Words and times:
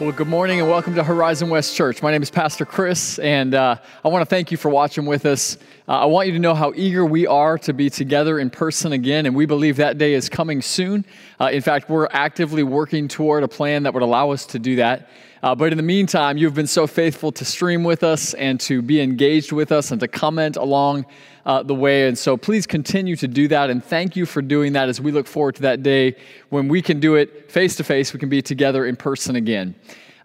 Well, 0.00 0.12
good 0.12 0.28
morning 0.28 0.60
and 0.60 0.68
welcome 0.70 0.94
to 0.94 1.02
Horizon 1.02 1.50
West 1.50 1.74
Church. 1.74 2.04
My 2.04 2.12
name 2.12 2.22
is 2.22 2.30
Pastor 2.30 2.64
Chris, 2.64 3.18
and 3.18 3.52
uh, 3.52 3.74
I 4.04 4.08
want 4.08 4.22
to 4.22 4.26
thank 4.26 4.52
you 4.52 4.56
for 4.56 4.68
watching 4.68 5.06
with 5.06 5.26
us. 5.26 5.58
Uh, 5.88 5.98
I 5.98 6.04
want 6.04 6.28
you 6.28 6.34
to 6.34 6.38
know 6.38 6.54
how 6.54 6.72
eager 6.76 7.04
we 7.04 7.26
are 7.26 7.58
to 7.58 7.72
be 7.72 7.90
together 7.90 8.38
in 8.38 8.48
person 8.48 8.92
again, 8.92 9.26
and 9.26 9.34
we 9.34 9.44
believe 9.44 9.74
that 9.78 9.98
day 9.98 10.14
is 10.14 10.28
coming 10.28 10.62
soon. 10.62 11.04
Uh, 11.40 11.50
in 11.52 11.62
fact, 11.62 11.90
we're 11.90 12.06
actively 12.12 12.62
working 12.62 13.08
toward 13.08 13.42
a 13.42 13.48
plan 13.48 13.82
that 13.82 13.92
would 13.92 14.04
allow 14.04 14.30
us 14.30 14.46
to 14.46 14.60
do 14.60 14.76
that. 14.76 15.08
Uh, 15.42 15.54
but 15.54 15.72
in 15.72 15.76
the 15.76 15.82
meantime, 15.82 16.36
you've 16.36 16.54
been 16.54 16.66
so 16.66 16.86
faithful 16.86 17.30
to 17.32 17.44
stream 17.44 17.84
with 17.84 18.02
us 18.02 18.34
and 18.34 18.58
to 18.60 18.82
be 18.82 19.00
engaged 19.00 19.52
with 19.52 19.70
us 19.70 19.90
and 19.90 20.00
to 20.00 20.08
comment 20.08 20.56
along 20.56 21.06
uh, 21.46 21.62
the 21.62 21.74
way. 21.74 22.08
And 22.08 22.18
so 22.18 22.36
please 22.36 22.66
continue 22.66 23.16
to 23.16 23.28
do 23.28 23.48
that. 23.48 23.70
And 23.70 23.82
thank 23.82 24.16
you 24.16 24.26
for 24.26 24.42
doing 24.42 24.72
that 24.74 24.88
as 24.88 25.00
we 25.00 25.12
look 25.12 25.26
forward 25.26 25.54
to 25.56 25.62
that 25.62 25.82
day 25.82 26.16
when 26.50 26.68
we 26.68 26.82
can 26.82 27.00
do 27.00 27.14
it 27.14 27.50
face 27.50 27.76
to 27.76 27.84
face. 27.84 28.12
We 28.12 28.20
can 28.20 28.28
be 28.28 28.42
together 28.42 28.84
in 28.84 28.96
person 28.96 29.36
again. 29.36 29.74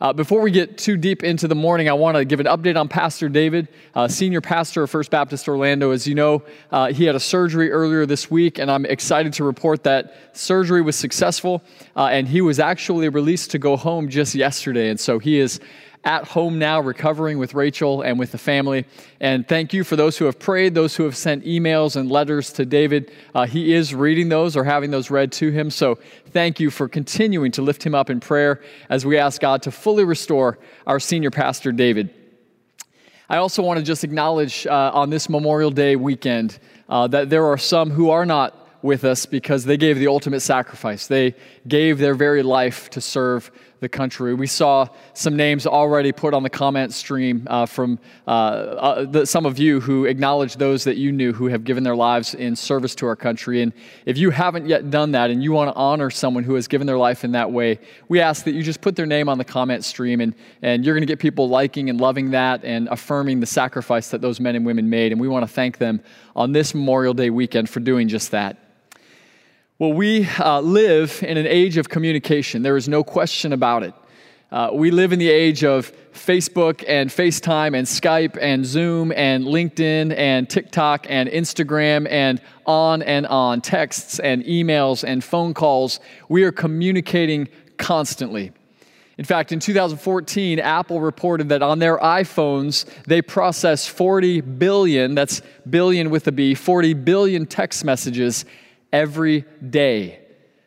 Uh, 0.01 0.11
before 0.11 0.41
we 0.41 0.51
get 0.51 0.77
too 0.77 0.97
deep 0.97 1.23
into 1.23 1.47
the 1.47 1.55
morning, 1.55 1.87
I 1.87 1.93
want 1.93 2.17
to 2.17 2.25
give 2.25 2.39
an 2.39 2.47
update 2.47 2.79
on 2.79 2.87
Pastor 2.87 3.29
David, 3.29 3.67
uh, 3.93 4.07
senior 4.07 4.41
pastor 4.41 4.83
of 4.83 4.89
First 4.89 5.11
Baptist 5.11 5.47
Orlando. 5.47 5.91
As 5.91 6.07
you 6.07 6.15
know, 6.15 6.43
uh, 6.71 6.91
he 6.91 7.05
had 7.05 7.15
a 7.15 7.19
surgery 7.19 7.71
earlier 7.71 8.05
this 8.05 8.29
week, 8.31 8.57
and 8.57 8.71
I'm 8.71 8.85
excited 8.85 9.33
to 9.33 9.43
report 9.43 9.83
that 9.83 10.15
surgery 10.33 10.81
was 10.81 10.95
successful, 10.95 11.61
uh, 11.95 12.07
and 12.07 12.27
he 12.27 12.41
was 12.41 12.59
actually 12.59 13.07
released 13.09 13.51
to 13.51 13.59
go 13.59 13.77
home 13.77 14.09
just 14.09 14.33
yesterday. 14.35 14.89
And 14.89 14.99
so 14.99 15.19
he 15.19 15.39
is 15.39 15.59
at 16.05 16.27
home 16.27 16.59
now, 16.59 16.81
recovering 16.81 17.37
with 17.37 17.53
Rachel 17.53 18.01
and 18.01 18.19
with 18.19 18.31
the 18.31 18.37
family. 18.37 18.85
And 19.21 19.47
thank 19.47 19.73
you 19.73 19.83
for 19.83 19.95
those 19.95 20.17
who 20.17 20.25
have 20.25 20.37
prayed, 20.37 20.75
those 20.75 20.95
who 20.95 21.03
have 21.03 21.15
sent 21.15 21.45
emails 21.45 21.95
and 21.95 22.11
letters 22.11 22.51
to 22.53 22.65
David. 22.65 23.11
Uh, 23.33 23.45
he 23.45 23.73
is 23.73 23.95
reading 23.95 24.27
those 24.27 24.57
or 24.57 24.65
having 24.65 24.91
those 24.91 25.09
read 25.09 25.31
to 25.33 25.49
him. 25.49 25.69
So 25.69 25.99
thank 26.31 26.59
you 26.59 26.69
for 26.69 26.89
continuing 26.89 27.51
to 27.53 27.61
lift 27.61 27.85
him 27.85 27.95
up 27.95 28.09
in 28.09 28.19
prayer 28.19 28.61
as 28.89 29.05
we 29.05 29.17
ask 29.17 29.39
God 29.39 29.61
to 29.63 29.71
fully 29.71 30.03
restore 30.03 30.59
our 30.85 30.99
senior 30.99 31.31
pastor, 31.31 31.71
David. 31.71 32.13
I 33.29 33.37
also 33.37 33.63
want 33.63 33.79
to 33.79 33.83
just 33.83 34.03
acknowledge 34.03 34.67
uh, 34.67 34.91
on 34.93 35.09
this 35.09 35.29
Memorial 35.29 35.71
Day 35.71 35.95
weekend 35.95 36.59
uh, 36.89 37.07
that 37.07 37.29
there 37.29 37.45
are 37.45 37.57
some 37.57 37.89
who 37.89 38.09
are 38.09 38.25
not 38.25 38.59
with 38.83 39.05
us 39.05 39.25
because 39.25 39.63
they 39.63 39.77
gave 39.77 39.97
the 39.97 40.07
ultimate 40.07 40.41
sacrifice. 40.41 41.07
They 41.07 41.35
gave 41.67 41.97
their 41.97 42.13
very 42.13 42.43
life 42.43 42.89
to 42.91 43.01
serve 43.01 43.49
the 43.83 43.89
country. 43.89 44.33
We 44.33 44.47
saw 44.47 44.87
some 45.13 45.35
names 45.35 45.67
already 45.67 46.11
put 46.11 46.33
on 46.33 46.41
the 46.41 46.49
comment 46.49 46.91
stream 46.93 47.47
uh, 47.49 47.67
from 47.67 47.99
uh, 48.27 48.29
uh, 48.29 49.05
the, 49.05 49.25
some 49.27 49.45
of 49.45 49.59
you 49.59 49.79
who 49.79 50.05
acknowledged 50.05 50.57
those 50.57 50.83
that 50.85 50.97
you 50.97 51.11
knew 51.11 51.33
who 51.33 51.47
have 51.47 51.63
given 51.63 51.83
their 51.83 51.95
lives 51.95 52.33
in 52.33 52.55
service 52.55 52.95
to 52.95 53.05
our 53.05 53.15
country. 53.15 53.61
And 53.61 53.71
if 54.05 54.17
you 54.17 54.31
haven't 54.31 54.67
yet 54.67 54.89
done 54.89 55.11
that 55.11 55.29
and 55.29 55.43
you 55.43 55.51
want 55.51 55.69
to 55.69 55.75
honor 55.75 56.09
someone 56.09 56.43
who 56.43 56.55
has 56.55 56.67
given 56.67 56.87
their 56.87 56.97
life 56.97 57.23
in 57.23 57.33
that 57.33 57.51
way, 57.51 57.79
we 58.07 58.19
ask 58.19 58.45
that 58.45 58.53
you 58.53 58.63
just 58.63 58.81
put 58.81 58.95
their 58.95 59.05
name 59.05 59.29
on 59.29 59.37
the 59.37 59.45
comment 59.45 59.83
stream 59.83 60.21
and, 60.21 60.33
and 60.61 60.83
you're 60.83 60.95
going 60.95 61.03
to 61.03 61.11
get 61.11 61.19
people 61.19 61.47
liking 61.47 61.89
and 61.89 62.01
loving 62.01 62.31
that 62.31 62.63
and 62.63 62.87
affirming 62.87 63.39
the 63.39 63.45
sacrifice 63.45 64.09
that 64.09 64.21
those 64.21 64.39
men 64.39 64.55
and 64.55 64.65
women 64.65 64.89
made. 64.89 65.11
And 65.11 65.21
we 65.21 65.27
want 65.27 65.43
to 65.47 65.53
thank 65.53 65.77
them 65.77 66.01
on 66.35 66.53
this 66.53 66.73
Memorial 66.73 67.13
Day 67.13 67.29
weekend 67.29 67.69
for 67.69 67.79
doing 67.79 68.07
just 68.07 68.31
that. 68.31 68.57
Well, 69.79 69.93
we 69.93 70.27
uh, 70.37 70.61
live 70.61 71.23
in 71.23 71.35
an 71.35 71.47
age 71.47 71.77
of 71.77 71.89
communication. 71.89 72.61
There 72.61 72.77
is 72.77 72.87
no 72.87 73.03
question 73.03 73.53
about 73.53 73.81
it. 73.81 73.95
Uh, 74.51 74.69
we 74.71 74.91
live 74.91 75.11
in 75.11 75.17
the 75.17 75.31
age 75.31 75.63
of 75.63 75.91
Facebook 76.13 76.83
and 76.87 77.09
FaceTime 77.09 77.75
and 77.75 77.87
Skype 77.87 78.37
and 78.39 78.63
Zoom 78.63 79.11
and 79.13 79.45
LinkedIn 79.45 80.15
and 80.15 80.47
TikTok 80.47 81.07
and 81.09 81.27
Instagram 81.27 82.07
and 82.07 82.39
on 82.67 83.01
and 83.01 83.25
on, 83.25 83.61
texts 83.61 84.19
and 84.19 84.43
emails 84.43 85.03
and 85.03 85.23
phone 85.23 85.55
calls. 85.55 85.99
We 86.29 86.43
are 86.43 86.51
communicating 86.51 87.47
constantly. 87.77 88.51
In 89.17 89.25
fact, 89.25 89.51
in 89.51 89.59
2014, 89.59 90.59
Apple 90.59 91.01
reported 91.01 91.49
that 91.49 91.63
on 91.63 91.79
their 91.79 91.97
iPhones, 91.97 92.85
they 93.05 93.23
process 93.23 93.87
40 93.87 94.41
billion, 94.41 95.15
that's 95.15 95.41
billion 95.67 96.11
with 96.11 96.27
a 96.27 96.31
B, 96.31 96.53
40 96.53 96.93
billion 96.93 97.47
text 97.47 97.83
messages 97.83 98.45
every 98.93 99.43
day. 99.69 100.19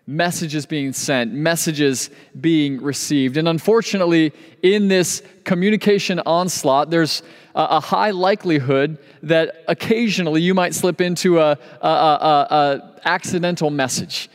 Messages 0.09 0.66
being 0.66 0.92
sent, 0.92 1.32
messages 1.32 2.10
being 2.41 2.81
received. 2.82 3.37
And 3.38 3.48
unfortunately, 3.48 4.32
in 4.62 4.88
this 4.88 5.22
communication 5.44 6.20
onslaught, 6.26 6.91
there's 6.91 7.22
a, 7.56 7.81
high 7.81 8.10
likelihood 8.10 8.98
that 9.22 9.64
occasionally 9.66 10.42
you 10.42 10.54
might 10.54 10.75
slip 10.75 11.00
into 11.00 11.41
a, 11.41 11.59
a, 11.81 11.88
a 11.88 13.00
accidental 13.04 13.70
message, 13.70 14.28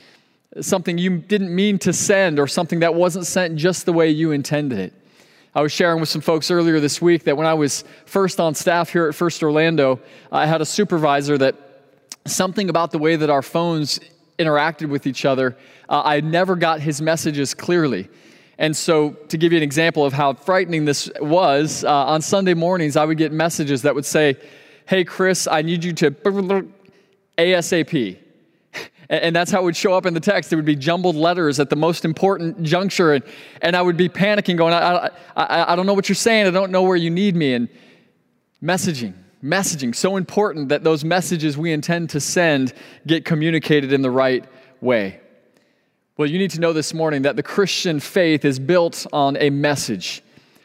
something 0.59 0.97
you 0.97 1.19
didn't 1.19 1.53
mean 1.55 1.77
to 1.79 1.93
send, 1.93 2.39
or 2.39 2.47
something 2.47 2.79
that 2.79 2.95
wasn't 2.95 3.25
sent 3.25 3.55
just 3.55 3.85
the 3.85 3.93
way 3.93 4.09
you 4.09 4.31
intended 4.31 4.79
it. 4.79 4.93
I 5.53 5.61
was 5.61 5.71
sharing 5.71 5.99
with 5.99 6.09
some 6.09 6.21
folks 6.21 6.49
earlier 6.49 6.79
this 6.79 7.01
week 7.01 7.25
that 7.25 7.37
when 7.37 7.47
I 7.47 7.53
was 7.53 7.83
first 8.05 8.39
on 8.39 8.55
staff 8.55 8.89
here 8.89 9.07
at 9.07 9.15
First 9.15 9.43
Orlando, 9.43 9.99
I 10.31 10.45
had 10.45 10.61
a 10.61 10.65
supervisor 10.65 11.37
that 11.37 11.55
something 12.25 12.69
about 12.69 12.91
the 12.91 12.97
way 12.97 13.15
that 13.15 13.29
our 13.29 13.41
phones 13.41 13.99
interacted 14.37 14.89
with 14.89 15.07
each 15.07 15.25
other, 15.25 15.57
uh, 15.89 16.01
I 16.03 16.21
never 16.21 16.55
got 16.55 16.79
his 16.79 17.01
messages 17.01 17.53
clearly. 17.53 18.09
And 18.57 18.75
so, 18.75 19.11
to 19.29 19.37
give 19.37 19.51
you 19.51 19.57
an 19.57 19.63
example 19.63 20.05
of 20.05 20.13
how 20.13 20.33
frightening 20.33 20.85
this 20.85 21.09
was, 21.19 21.83
uh, 21.83 21.89
on 21.89 22.21
Sunday 22.21 22.53
mornings, 22.53 22.95
I 22.95 23.05
would 23.05 23.17
get 23.17 23.31
messages 23.31 23.81
that 23.81 23.95
would 23.95 24.05
say, 24.05 24.37
Hey, 24.85 25.03
Chris, 25.03 25.47
I 25.47 25.61
need 25.61 25.83
you 25.83 25.93
to 25.93 26.11
ASAP. 27.37 28.17
And 29.09 29.35
that's 29.35 29.51
how 29.51 29.59
it 29.59 29.63
would 29.65 29.75
show 29.75 29.93
up 29.93 30.05
in 30.05 30.13
the 30.13 30.21
text. 30.21 30.53
It 30.53 30.55
would 30.55 30.63
be 30.63 30.77
jumbled 30.77 31.17
letters 31.17 31.59
at 31.59 31.69
the 31.69 31.75
most 31.75 32.05
important 32.05 32.63
juncture. 32.63 33.11
And, 33.15 33.25
and 33.61 33.75
I 33.75 33.81
would 33.81 33.97
be 33.97 34.07
panicking, 34.07 34.55
going, 34.55 34.73
I, 34.73 35.09
I, 35.35 35.73
I 35.73 35.75
don't 35.75 35.85
know 35.85 35.93
what 35.93 36.07
you're 36.07 36.15
saying. 36.15 36.47
I 36.47 36.51
don't 36.51 36.71
know 36.71 36.83
where 36.83 36.95
you 36.95 37.09
need 37.09 37.35
me. 37.35 37.53
And 37.53 37.67
messaging 38.63 39.13
messaging, 39.43 39.95
so 39.95 40.17
important 40.17 40.69
that 40.69 40.83
those 40.83 41.03
messages 41.03 41.57
we 41.57 41.71
intend 41.71 42.09
to 42.11 42.19
send 42.19 42.73
get 43.07 43.25
communicated 43.25 43.91
in 43.91 44.01
the 44.01 44.11
right 44.11 44.45
way. 44.81 45.19
Well, 46.17 46.29
you 46.29 46.37
need 46.37 46.51
to 46.51 46.59
know 46.59 46.73
this 46.73 46.93
morning 46.93 47.23
that 47.23 47.35
the 47.35 47.43
Christian 47.43 47.99
faith 47.99 48.45
is 48.45 48.59
built 48.59 49.07
on 49.11 49.37
a 49.37 49.49
message. 49.49 50.21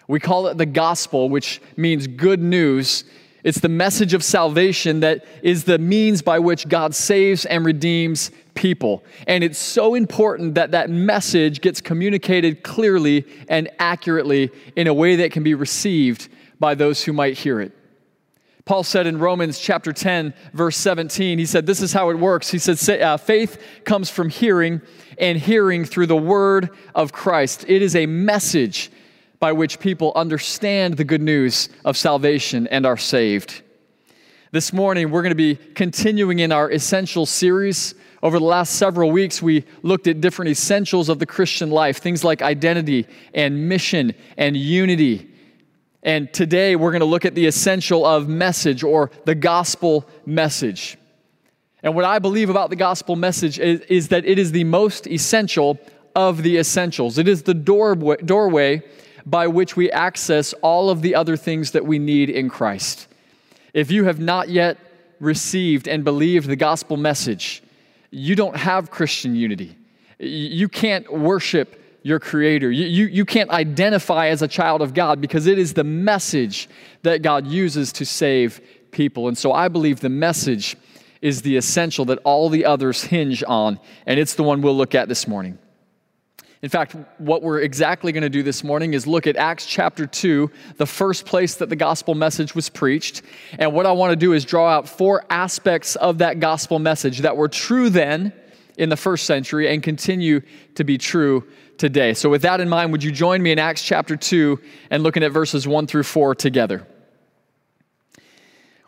We 0.09 0.21
call 0.21 0.49
it 0.49 0.59
the 0.59 0.67
gospel, 0.67 1.29
which 1.29 1.61
means 1.77 2.07
good 2.07 2.41
news. 2.41 3.05
It's 3.43 3.61
the 3.61 3.69
message 3.69 4.13
of 4.13 4.25
salvation 4.25 5.01
that 5.01 5.25
is 5.43 5.65
the 5.65 5.79
means 5.79 6.21
by 6.21 6.41
which 6.41 6.69
God 6.69 6.95
saves 6.95 7.47
and 7.47 7.65
redeems 7.65 8.33
people. 8.55 9.05
And 9.27 9.45
it's 9.45 9.59
so 9.59 9.95
important 9.95 10.57
that 10.57 10.73
that 10.73 10.91
message 10.91 11.61
gets 11.61 11.81
communicated 11.81 12.63
clearly 12.63 13.25
and 13.49 13.71
accurately 13.79 14.51
in 14.75 14.89
a 14.89 14.95
way 14.95 15.17
that 15.17 15.31
can 15.31 15.45
be 15.45 15.55
received 15.55 16.29
by 16.59 16.75
those 16.75 17.05
who 17.05 17.13
might 17.13 17.39
hear 17.39 17.61
it. 17.61 17.73
Paul 18.67 18.83
said 18.83 19.07
in 19.07 19.21
Romans 19.21 19.61
chapter 19.61 19.93
10, 19.93 20.35
verse 20.53 20.77
17, 20.77 21.39
he 21.39 21.47
said, 21.47 21.67
This 21.67 21.81
is 21.81 21.93
how 21.93 22.11
it 22.11 22.19
works. 22.19 22.51
He 22.51 22.59
said, 22.59 23.01
uh, 23.01 23.17
Faith 23.17 23.63
comes 23.85 24.11
from 24.11 24.29
hearing, 24.29 24.83
and 25.19 25.39
hearing 25.39 25.85
through 25.85 26.07
the 26.07 26.17
word 26.17 26.71
of 26.93 27.13
Christ. 27.13 27.65
It 27.69 27.81
is 27.81 27.95
a 27.95 28.07
message 28.07 28.91
by 29.39 29.53
which 29.53 29.79
people 29.79 30.11
understand 30.17 30.97
the 30.97 31.05
good 31.05 31.23
news 31.23 31.69
of 31.85 31.97
salvation 31.97 32.67
and 32.67 32.85
are 32.85 32.97
saved. 32.97 33.63
This 34.51 34.73
morning, 34.73 35.13
we're 35.13 35.23
going 35.23 35.31
to 35.31 35.37
be 35.37 35.55
continuing 35.55 36.41
in 36.41 36.51
our 36.51 36.69
essential 36.69 37.25
series. 37.25 37.95
Over 38.21 38.41
the 38.41 38.47
last 38.47 38.75
several 38.75 39.13
weeks, 39.13 39.41
we 39.41 39.65
looked 39.83 40.09
at 40.09 40.21
different 40.21 40.51
essentials 40.51 41.09
of 41.09 41.21
the 41.21 41.27
Christian 41.27 41.71
life, 41.71 41.99
things 41.99 42.25
like 42.25 42.43
identity 42.43 43.07
and 43.33 43.69
mission 43.69 44.13
and 44.37 44.57
unity 44.57 45.36
and 46.07 46.33
today 46.33 46.77
we're 46.77 46.93
going 46.93 47.01
to 47.01 47.05
look 47.05 47.25
at 47.25 47.35
the 47.35 47.47
essential 47.47 48.07
of 48.07 48.29
message 48.29 48.85
or 48.85 49.11
the 49.25 49.35
gospel 49.35 50.09
message. 50.25 50.97
And 51.83 51.97
what 51.97 52.05
I 52.05 52.21
believe 52.21 52.49
about 52.49 52.71
the 52.71 52.77
gospel 52.77 53.17
message 53.17 53.59
is, 53.59 53.81
is 53.81 54.09
that 54.09 54.25
it 54.25 54.39
is 54.39 54.53
the 54.53 54.63
most 54.65 55.09
essential 55.09 55.81
of 56.15 56.45
the 56.45 56.59
essentials. 56.59 57.19
It 57.19 57.27
is 57.27 57.43
the 57.43 57.55
doorway, 57.55 58.17
doorway 58.19 58.83
by 59.27 59.49
which 59.49 59.77
we 59.77 59.91
access 59.91 60.53
all 60.63 60.91
of 60.91 61.03
the 61.03 61.17
other 61.17 61.37
things 61.37 61.73
that 61.73 61.85
we 61.85 61.99
need 61.99 62.31
in 62.31 62.49
Christ. 62.49 63.09
If 63.75 63.91
you 63.91 64.05
have 64.05 64.21
not 64.21 64.49
yet 64.49 64.79
received 65.19 65.89
and 65.89 66.05
believed 66.05 66.49
the 66.49 66.57
gospel 66.57 66.97
message, 66.97 67.65
you 68.13 68.37
don't 68.37 68.57
have 68.57 68.93
Christian 68.93 69.35
unity. 69.35 69.77
You 70.21 70.69
can't 70.69 71.13
worship 71.13 71.83
your 72.07 72.21
creator. 72.21 72.71
You, 72.71 72.87
you, 72.87 73.07
you 73.07 73.25
can't 73.25 73.51
identify 73.51 74.29
as 74.29 74.41
a 74.41 74.47
child 74.47 74.81
of 74.81 74.95
God 74.95 75.21
because 75.21 75.49
it 75.49 75.59
is 75.59 75.75
the 75.75 75.83
message 75.83 76.69
that 77.03 77.21
God 77.21 77.49
uses 77.49 77.93
to 77.95 78.07
save 78.07 78.61
people. 78.93 79.27
And 79.27 79.37
so 79.37 79.53
I 79.53 79.67
believe 79.67 79.99
the 79.99 80.09
message 80.09 80.77
is 81.21 81.43
the 81.43 81.57
essential 81.57 82.05
that 82.05 82.21
all 82.23 82.49
the 82.49 82.65
others 82.65 83.03
hinge 83.03 83.43
on, 83.49 83.81
and 84.07 84.21
it's 84.21 84.35
the 84.35 84.45
one 84.45 84.63
we'll 84.63 84.77
look 84.77 84.95
at 84.95 85.09
this 85.09 85.27
morning. 85.27 85.59
In 86.63 86.69
fact, 86.69 86.95
what 87.19 87.43
we're 87.43 87.63
exactly 87.63 88.13
going 88.13 88.23
to 88.23 88.31
do 88.31 88.45
this 88.45 88.63
morning 88.63 88.95
is 88.95 89.09
look 89.09 89.27
at 89.27 89.37
Acts 89.37 89.67
chapter 89.67 90.07
2, 90.07 90.49
the 90.77 90.87
first 90.87 91.27
place 91.27 91.57
that 91.57 91.71
the 91.71 91.77
gospel 91.77 92.15
message 92.15 92.55
was 92.55 92.69
preached. 92.69 93.23
And 93.59 93.73
what 93.73 93.85
I 93.85 93.91
want 93.91 94.13
to 94.13 94.17
do 94.17 94.33
is 94.33 94.45
draw 94.45 94.69
out 94.69 94.89
four 94.89 95.25
aspects 95.29 95.97
of 95.97 96.19
that 96.19 96.39
gospel 96.39 96.79
message 96.79 97.19
that 97.19 97.37
were 97.37 97.49
true 97.49 97.91
then 97.91 98.33
in 98.79 98.91
the 98.91 98.97
first 98.97 99.27
century 99.27 99.73
and 99.73 99.83
continue 99.83 100.41
to 100.75 100.85
be 100.85 100.99
true 100.99 101.45
today. 101.79 102.15
So, 102.15 102.29
with 102.31 102.43
that 102.43 102.61
in 102.61 102.69
mind, 102.69 102.93
would 102.93 103.03
you 103.03 103.13
join 103.13 103.43
me 103.43 103.53
in 103.53 103.59
Acts 103.59 103.83
chapter 103.83 104.17
2 104.17 104.61
and 104.91 105.03
looking 105.03 105.23
at 105.23 105.33
verses 105.33 105.67
1 105.67 105.87
through 105.87 106.05
4 106.05 106.35
together? 106.35 106.87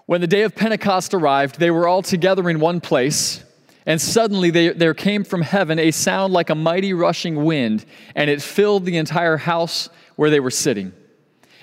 When 0.07 0.21
the 0.21 0.27
day 0.27 0.43
of 0.43 0.55
Pentecost 0.55 1.13
arrived, 1.13 1.59
they 1.59 1.71
were 1.71 1.87
all 1.87 2.03
together 2.03 2.49
in 2.49 2.61
one 2.61 2.81
place. 2.81 3.45
And 3.85 4.01
suddenly 4.01 4.51
they, 4.51 4.69
there 4.69 4.95
came 4.95 5.25
from 5.25 5.41
heaven 5.41 5.79
a 5.79 5.91
sound 5.91 6.33
like 6.33 6.51
a 6.51 6.55
mighty 6.55 6.93
rushing 6.93 7.45
wind, 7.45 7.87
and 8.15 8.29
it 8.29 8.43
filled 8.43 8.85
the 8.85 8.99
entire 8.99 9.39
house 9.39 9.89
where 10.17 10.29
they 10.29 10.41
were 10.41 10.51
sitting. 10.51 10.93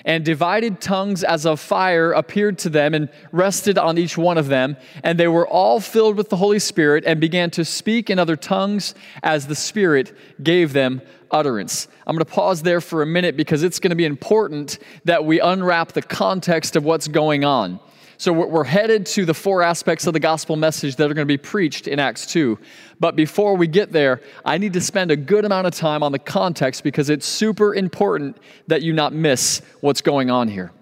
And 0.06 0.24
divided 0.24 0.80
tongues 0.80 1.22
as 1.22 1.44
of 1.44 1.60
fire 1.60 2.12
appeared 2.12 2.58
to 2.60 2.70
them 2.70 2.94
and 2.94 3.10
rested 3.32 3.76
on 3.76 3.98
each 3.98 4.16
one 4.16 4.38
of 4.38 4.46
them. 4.46 4.78
And 5.02 5.20
they 5.20 5.28
were 5.28 5.46
all 5.46 5.80
filled 5.80 6.16
with 6.16 6.30
the 6.30 6.36
Holy 6.36 6.60
Spirit 6.60 7.04
and 7.04 7.20
began 7.20 7.50
to 7.50 7.64
speak 7.64 8.08
in 8.08 8.18
other 8.18 8.36
tongues 8.36 8.94
as 9.22 9.48
the 9.48 9.54
Spirit 9.54 10.16
gave 10.42 10.72
them 10.72 11.02
utterance. 11.30 11.88
I'm 12.06 12.14
going 12.14 12.24
to 12.24 12.32
pause 12.32 12.62
there 12.62 12.80
for 12.80 13.02
a 13.02 13.06
minute 13.06 13.36
because 13.36 13.62
it's 13.62 13.80
going 13.80 13.90
to 13.90 13.96
be 13.96 14.04
important 14.04 14.78
that 15.04 15.24
we 15.24 15.40
unwrap 15.40 15.92
the 15.92 16.02
context 16.02 16.76
of 16.76 16.84
what's 16.84 17.08
going 17.08 17.44
on. 17.44 17.80
So 18.18 18.32
we're 18.32 18.64
headed 18.64 19.04
to 19.06 19.26
the 19.26 19.34
four 19.34 19.62
aspects 19.62 20.06
of 20.06 20.14
the 20.14 20.20
gospel 20.20 20.56
message 20.56 20.96
that 20.96 21.10
are 21.10 21.14
going 21.14 21.26
to 21.26 21.32
be 21.32 21.36
preached 21.36 21.86
in 21.86 21.98
Acts 21.98 22.26
2. 22.26 22.58
But 22.98 23.14
before 23.14 23.56
we 23.56 23.66
get 23.66 23.92
there, 23.92 24.22
I 24.44 24.56
need 24.56 24.72
to 24.72 24.80
spend 24.80 25.10
a 25.10 25.16
good 25.16 25.44
amount 25.44 25.66
of 25.66 25.74
time 25.74 26.02
on 26.02 26.12
the 26.12 26.18
context 26.18 26.82
because 26.82 27.10
it's 27.10 27.26
super 27.26 27.74
important 27.74 28.38
that 28.68 28.80
you 28.80 28.94
not 28.94 29.12
miss 29.12 29.60
what's 29.80 30.00
going 30.00 30.30
on 30.30 30.48
here. 30.48 30.72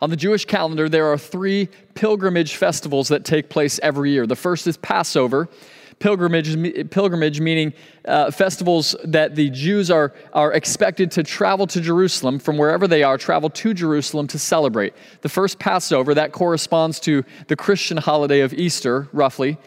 On 0.00 0.10
the 0.10 0.16
Jewish 0.16 0.44
calendar, 0.44 0.88
there 0.88 1.06
are 1.06 1.18
three 1.18 1.68
pilgrimage 1.94 2.56
festivals 2.56 3.08
that 3.08 3.24
take 3.24 3.48
place 3.48 3.78
every 3.82 4.10
year. 4.10 4.26
The 4.26 4.36
first 4.36 4.66
is 4.66 4.76
Passover, 4.76 5.48
pilgrimage, 5.98 6.90
pilgrimage 6.90 7.40
meaning 7.40 7.72
uh, 8.06 8.30
festivals 8.30 8.94
that 9.04 9.34
the 9.34 9.50
Jews 9.50 9.90
are, 9.90 10.12
are 10.32 10.52
expected 10.52 11.10
to 11.12 11.22
travel 11.22 11.66
to 11.68 11.80
Jerusalem 11.80 12.38
from 12.38 12.56
wherever 12.56 12.86
they 12.86 13.02
are, 13.02 13.18
travel 13.18 13.50
to 13.50 13.74
Jerusalem 13.74 14.26
to 14.28 14.38
celebrate. 14.38 14.94
The 15.22 15.28
first 15.28 15.58
Passover, 15.58 16.14
that 16.14 16.32
corresponds 16.32 17.00
to 17.00 17.24
the 17.48 17.56
Christian 17.56 17.96
holiday 17.96 18.40
of 18.40 18.52
Easter, 18.52 19.08
roughly. 19.12 19.58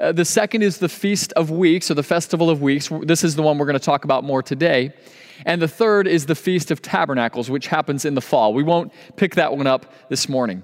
Uh, 0.00 0.12
the 0.12 0.24
second 0.24 0.62
is 0.62 0.78
the 0.78 0.88
Feast 0.88 1.32
of 1.34 1.50
Weeks, 1.50 1.90
or 1.90 1.94
the 1.94 2.02
Festival 2.02 2.50
of 2.50 2.60
Weeks. 2.60 2.90
This 3.02 3.22
is 3.22 3.36
the 3.36 3.42
one 3.42 3.58
we're 3.58 3.66
going 3.66 3.78
to 3.78 3.84
talk 3.84 4.04
about 4.04 4.24
more 4.24 4.42
today. 4.42 4.92
And 5.46 5.60
the 5.60 5.68
third 5.68 6.06
is 6.06 6.26
the 6.26 6.34
Feast 6.34 6.70
of 6.70 6.82
Tabernacles, 6.82 7.50
which 7.50 7.66
happens 7.66 8.04
in 8.04 8.14
the 8.14 8.20
fall. 8.20 8.54
We 8.54 8.62
won't 8.62 8.92
pick 9.16 9.34
that 9.34 9.56
one 9.56 9.66
up 9.66 9.92
this 10.08 10.28
morning. 10.28 10.62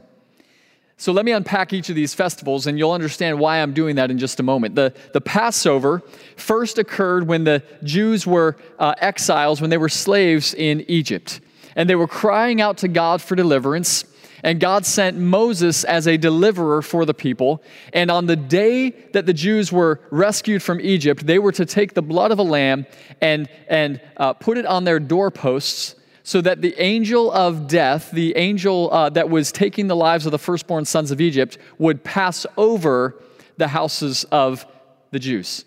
So 1.00 1.12
let 1.12 1.24
me 1.24 1.32
unpack 1.32 1.72
each 1.72 1.88
of 1.88 1.96
these 1.96 2.12
festivals, 2.12 2.66
and 2.66 2.78
you'll 2.78 2.92
understand 2.92 3.38
why 3.38 3.56
I'm 3.56 3.72
doing 3.72 3.96
that 3.96 4.10
in 4.10 4.18
just 4.18 4.38
a 4.38 4.42
moment. 4.42 4.74
The, 4.74 4.92
the 5.14 5.20
Passover 5.22 6.02
first 6.36 6.76
occurred 6.76 7.26
when 7.26 7.44
the 7.44 7.62
Jews 7.82 8.26
were 8.26 8.58
uh, 8.78 8.92
exiles, 8.98 9.62
when 9.62 9.70
they 9.70 9.78
were 9.78 9.88
slaves 9.88 10.52
in 10.52 10.82
Egypt. 10.88 11.40
And 11.74 11.88
they 11.88 11.94
were 11.94 12.06
crying 12.06 12.60
out 12.60 12.76
to 12.78 12.88
God 12.88 13.22
for 13.22 13.34
deliverance. 13.34 14.04
And 14.44 14.60
God 14.60 14.84
sent 14.84 15.16
Moses 15.16 15.84
as 15.84 16.06
a 16.06 16.18
deliverer 16.18 16.82
for 16.82 17.06
the 17.06 17.14
people. 17.14 17.62
And 17.94 18.10
on 18.10 18.26
the 18.26 18.36
day 18.36 18.90
that 19.14 19.24
the 19.24 19.32
Jews 19.32 19.72
were 19.72 20.02
rescued 20.10 20.62
from 20.62 20.82
Egypt, 20.82 21.26
they 21.26 21.38
were 21.38 21.52
to 21.52 21.64
take 21.64 21.94
the 21.94 22.02
blood 22.02 22.30
of 22.30 22.38
a 22.38 22.42
lamb 22.42 22.84
and, 23.22 23.48
and 23.68 24.02
uh, 24.18 24.34
put 24.34 24.58
it 24.58 24.66
on 24.66 24.84
their 24.84 25.00
doorposts 25.00 25.94
so 26.22 26.40
that 26.40 26.60
the 26.60 26.74
angel 26.80 27.30
of 27.32 27.66
death, 27.66 28.10
the 28.10 28.36
angel 28.36 28.90
uh, 28.92 29.10
that 29.10 29.30
was 29.30 29.52
taking 29.52 29.86
the 29.86 29.96
lives 29.96 30.26
of 30.26 30.32
the 30.32 30.38
firstborn 30.38 30.84
sons 30.84 31.10
of 31.10 31.20
Egypt, 31.20 31.58
would 31.78 32.04
pass 32.04 32.46
over 32.56 33.20
the 33.56 33.68
houses 33.68 34.24
of 34.24 34.66
the 35.10 35.18
Jews. 35.18 35.64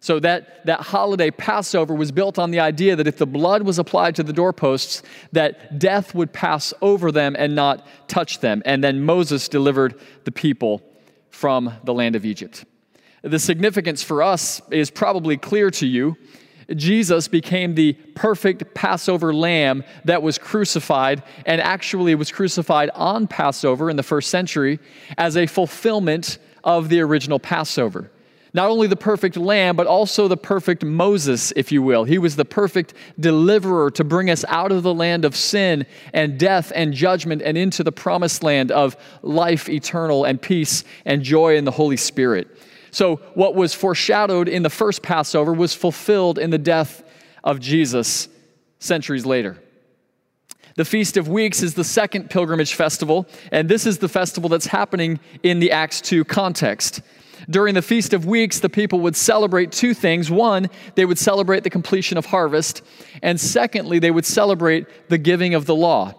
So 0.00 0.20
that, 0.20 0.64
that 0.66 0.80
holiday, 0.80 1.30
Passover, 1.30 1.94
was 1.94 2.12
built 2.12 2.38
on 2.38 2.52
the 2.52 2.60
idea 2.60 2.94
that 2.94 3.08
if 3.08 3.18
the 3.18 3.26
blood 3.26 3.62
was 3.62 3.78
applied 3.78 4.14
to 4.16 4.22
the 4.22 4.32
doorposts, 4.32 5.02
that 5.32 5.78
death 5.80 6.14
would 6.14 6.32
pass 6.32 6.72
over 6.80 7.10
them 7.10 7.34
and 7.36 7.56
not 7.56 7.84
touch 8.06 8.38
them. 8.38 8.62
And 8.64 8.84
then 8.84 9.04
Moses 9.04 9.48
delivered 9.48 9.98
the 10.24 10.30
people 10.30 10.82
from 11.30 11.72
the 11.82 11.92
land 11.92 12.14
of 12.14 12.24
Egypt. 12.24 12.64
The 13.22 13.40
significance 13.40 14.02
for 14.02 14.22
us 14.22 14.62
is 14.70 14.90
probably 14.90 15.36
clear 15.36 15.70
to 15.72 15.86
you 15.86 16.16
Jesus 16.74 17.28
became 17.28 17.74
the 17.74 17.92
perfect 18.14 18.74
Passover 18.74 19.32
lamb 19.32 19.84
that 20.04 20.22
was 20.22 20.36
crucified 20.36 21.22
and 21.44 21.60
actually 21.60 22.14
was 22.14 22.32
crucified 22.32 22.90
on 22.94 23.28
Passover 23.28 23.88
in 23.88 23.96
the 23.96 24.02
first 24.02 24.30
century 24.30 24.80
as 25.16 25.36
a 25.36 25.46
fulfillment 25.46 26.38
of 26.64 26.88
the 26.88 27.00
original 27.00 27.38
Passover. 27.38 28.10
Not 28.52 28.70
only 28.70 28.86
the 28.86 28.96
perfect 28.96 29.36
lamb, 29.36 29.76
but 29.76 29.86
also 29.86 30.28
the 30.28 30.36
perfect 30.36 30.82
Moses, 30.82 31.52
if 31.56 31.70
you 31.70 31.82
will. 31.82 32.04
He 32.04 32.16
was 32.16 32.36
the 32.36 32.44
perfect 32.46 32.94
deliverer 33.20 33.90
to 33.90 34.02
bring 34.02 34.30
us 34.30 34.46
out 34.48 34.72
of 34.72 34.82
the 34.82 34.94
land 34.94 35.26
of 35.26 35.36
sin 35.36 35.84
and 36.14 36.38
death 36.38 36.72
and 36.74 36.94
judgment 36.94 37.42
and 37.42 37.58
into 37.58 37.84
the 37.84 37.92
promised 37.92 38.42
land 38.42 38.72
of 38.72 38.96
life 39.20 39.68
eternal 39.68 40.24
and 40.24 40.40
peace 40.40 40.84
and 41.04 41.22
joy 41.22 41.56
in 41.56 41.66
the 41.66 41.70
Holy 41.70 41.98
Spirit. 41.98 42.48
So, 42.96 43.16
what 43.34 43.54
was 43.54 43.74
foreshadowed 43.74 44.48
in 44.48 44.62
the 44.62 44.70
first 44.70 45.02
Passover 45.02 45.52
was 45.52 45.74
fulfilled 45.74 46.38
in 46.38 46.48
the 46.48 46.56
death 46.56 47.04
of 47.44 47.60
Jesus 47.60 48.26
centuries 48.78 49.26
later. 49.26 49.58
The 50.76 50.84
Feast 50.86 51.18
of 51.18 51.28
Weeks 51.28 51.62
is 51.62 51.74
the 51.74 51.84
second 51.84 52.30
pilgrimage 52.30 52.72
festival, 52.72 53.26
and 53.52 53.68
this 53.68 53.84
is 53.84 53.98
the 53.98 54.08
festival 54.08 54.48
that's 54.48 54.64
happening 54.64 55.20
in 55.42 55.58
the 55.58 55.72
Acts 55.72 56.00
2 56.00 56.24
context. 56.24 57.02
During 57.50 57.74
the 57.74 57.82
Feast 57.82 58.14
of 58.14 58.24
Weeks, 58.24 58.60
the 58.60 58.70
people 58.70 59.00
would 59.00 59.14
celebrate 59.14 59.72
two 59.72 59.92
things. 59.92 60.30
One, 60.30 60.70
they 60.94 61.04
would 61.04 61.18
celebrate 61.18 61.64
the 61.64 61.68
completion 61.68 62.16
of 62.16 62.24
harvest, 62.24 62.80
and 63.22 63.38
secondly, 63.38 63.98
they 63.98 64.10
would 64.10 64.24
celebrate 64.24 65.10
the 65.10 65.18
giving 65.18 65.52
of 65.52 65.66
the 65.66 65.74
law. 65.74 66.14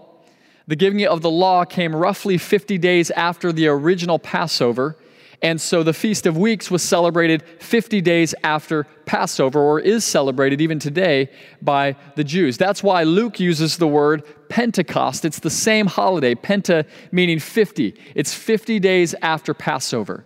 The 0.67 0.75
giving 0.75 1.07
of 1.07 1.23
the 1.23 1.31
law 1.31 1.65
came 1.65 1.95
roughly 1.95 2.37
50 2.37 2.77
days 2.77 3.09
after 3.09 3.51
the 3.51 3.65
original 3.65 4.19
Passover, 4.19 4.95
and 5.41 5.61
so 5.61 5.83
the 5.83 5.93
Feast 5.93 6.25
of 6.25 6.35
Weeks 6.35 6.71
was 6.71 6.81
celebrated 6.81 7.43
50 7.59 8.01
days 8.01 8.33
after 8.43 8.85
Passover, 9.05 9.59
or 9.59 9.79
is 9.79 10.03
celebrated 10.03 10.61
even 10.61 10.79
today 10.79 11.29
by 11.61 11.95
the 12.15 12.23
Jews. 12.23 12.57
That's 12.57 12.81
why 12.81 13.03
Luke 13.03 13.39
uses 13.39 13.77
the 13.77 13.87
word 13.87 14.23
Pentecost. 14.49 15.25
It's 15.25 15.39
the 15.39 15.51
same 15.51 15.85
holiday, 15.85 16.33
Penta 16.33 16.85
meaning 17.11 17.39
50. 17.39 17.95
It's 18.15 18.33
50 18.33 18.79
days 18.79 19.13
after 19.21 19.53
Passover. 19.53 20.25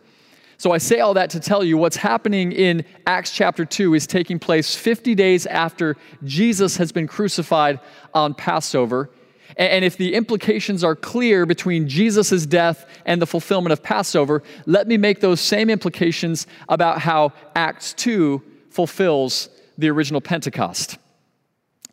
So 0.58 0.72
I 0.72 0.78
say 0.78 1.00
all 1.00 1.16
that 1.16 1.32
to 1.32 1.40
tell 1.40 1.64
you 1.64 1.78
what's 1.78 1.98
happening 1.98 2.52
in 2.52 2.86
Acts 3.06 3.32
chapter 3.32 3.66
2 3.66 3.96
is 3.96 4.08
taking 4.08 4.40
place 4.40 4.76
50 4.76 5.16
days 5.16 5.46
after 5.48 5.98
Jesus 6.24 6.78
has 6.78 6.92
been 6.92 7.08
crucified 7.08 7.80
on 8.14 8.34
Passover 8.34 9.10
and 9.58 9.86
if 9.86 9.98
the 9.98 10.14
implications 10.14 10.84
are 10.84 10.96
clear 10.96 11.46
between 11.46 11.88
Jesus' 11.88 12.46
death 12.46 12.86
and 13.06 13.22
the 13.22 13.28
fulfillment 13.28 13.74
of 13.74 13.84
Passover, 13.84 14.44
let 14.66 14.88
me 14.88 14.98
make 14.98 15.20
those 15.20 15.42
same 15.42 15.70
implications 15.70 16.48
about 16.70 17.00
how 17.00 17.34
Acts 17.56 17.94
2 17.94 18.42
fulfills 18.70 19.50
the 19.78 19.90
original 19.90 20.22
Pentecost. 20.22 20.98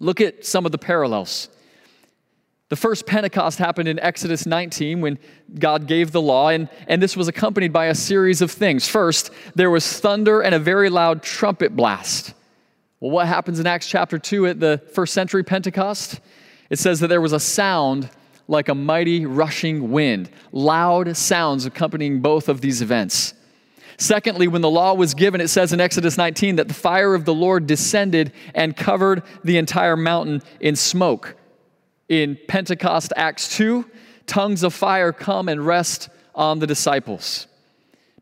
Look 0.01 0.21
at 0.21 0.45
some 0.47 0.67
of 0.67 0.73
the 0.73 0.79
parallels. 0.79 1.49
The 2.69 2.77
first 2.77 3.07
Pentecost 3.07 3.59
happened 3.59 3.89
in 3.89 3.99
Exodus 3.99 4.45
19 4.45 5.01
when 5.01 5.19
God 5.59 5.87
gave 5.87 6.13
the 6.13 6.21
law, 6.21 6.49
and, 6.49 6.69
and 6.87 7.03
this 7.03 7.17
was 7.17 7.27
accompanied 7.27 7.73
by 7.73 7.87
a 7.87 7.95
series 7.95 8.43
of 8.43 8.51
things. 8.51 8.87
First, 8.87 9.31
there 9.55 9.71
was 9.71 10.01
thunder 10.01 10.43
and 10.43 10.55
a 10.55 10.59
very 10.59 10.91
loud 10.91 11.23
trumpet 11.23 11.75
blast. 11.75 12.35
Well, 13.01 13.11
what 13.11 13.27
happens 13.27 13.59
in 13.59 13.67
Acts 13.67 13.89
chapter 13.89 14.19
2 14.19 14.47
at 14.49 14.61
the 14.61 14.83
first 14.93 15.15
century 15.15 15.45
Pentecost? 15.45 16.21
It 16.71 16.79
says 16.79 17.01
that 17.01 17.09
there 17.09 17.21
was 17.21 17.33
a 17.33 17.41
sound 17.41 18.11
like 18.47 18.69
a 18.69 18.75
mighty 18.75 19.27
rushing 19.27 19.91
wind, 19.93 20.31
loud 20.53 21.17
sounds 21.17 21.67
accompanying 21.67 22.21
both 22.21 22.49
of 22.49 22.61
these 22.61 22.81
events. 22.81 23.35
Secondly, 23.99 24.47
when 24.47 24.63
the 24.63 24.71
law 24.71 24.95
was 24.95 25.13
given, 25.13 25.41
it 25.41 25.49
says 25.49 25.73
in 25.73 25.81
Exodus 25.81 26.17
19 26.17 26.57
that 26.57 26.69
the 26.69 26.75
fire 26.75 27.15
of 27.15 27.25
the 27.25 27.35
Lord 27.35 27.67
descended 27.67 28.33
and 28.55 28.77
covered 28.77 29.23
the 29.43 29.59
entire 29.59 29.97
mountain 29.97 30.41
in 30.61 30.77
smoke. 30.77 31.37
In 32.09 32.39
Pentecost, 32.47 33.13
Acts 33.17 33.57
2, 33.57 33.85
tongues 34.27 34.63
of 34.63 34.73
fire 34.73 35.13
come 35.13 35.49
and 35.49 35.67
rest 35.67 36.09
on 36.35 36.61
the 36.61 36.67
disciples. 36.67 37.49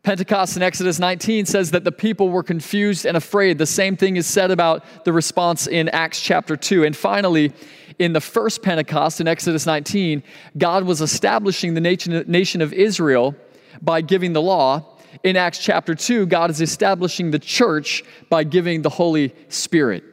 Pentecost 0.01 0.57
in 0.57 0.63
Exodus 0.63 0.99
19 0.99 1.45
says 1.45 1.71
that 1.71 1.83
the 1.83 1.91
people 1.91 2.29
were 2.29 2.43
confused 2.43 3.05
and 3.05 3.15
afraid. 3.15 3.57
The 3.57 3.65
same 3.65 3.97
thing 3.97 4.15
is 4.15 4.25
said 4.25 4.51
about 4.51 4.83
the 5.05 5.13
response 5.13 5.67
in 5.67 5.89
Acts 5.89 6.21
chapter 6.21 6.55
2. 6.55 6.85
And 6.85 6.95
finally, 6.95 7.53
in 7.99 8.13
the 8.13 8.21
first 8.21 8.61
Pentecost 8.61 9.19
in 9.21 9.27
Exodus 9.27 9.65
19, 9.65 10.23
God 10.57 10.83
was 10.83 11.01
establishing 11.01 11.73
the 11.73 11.81
nation, 11.81 12.23
nation 12.27 12.61
of 12.61 12.73
Israel 12.73 13.35
by 13.81 14.01
giving 14.01 14.33
the 14.33 14.41
law. 14.41 14.93
in 15.23 15.35
Acts 15.35 15.59
chapter 15.59 15.95
2, 15.95 16.27
God 16.27 16.51
is 16.51 16.61
establishing 16.61 17.31
the 17.31 17.39
church 17.39 18.03
by 18.29 18.43
giving 18.43 18.81
the 18.81 18.89
Holy 18.89 19.33
Spirit. 19.49 20.03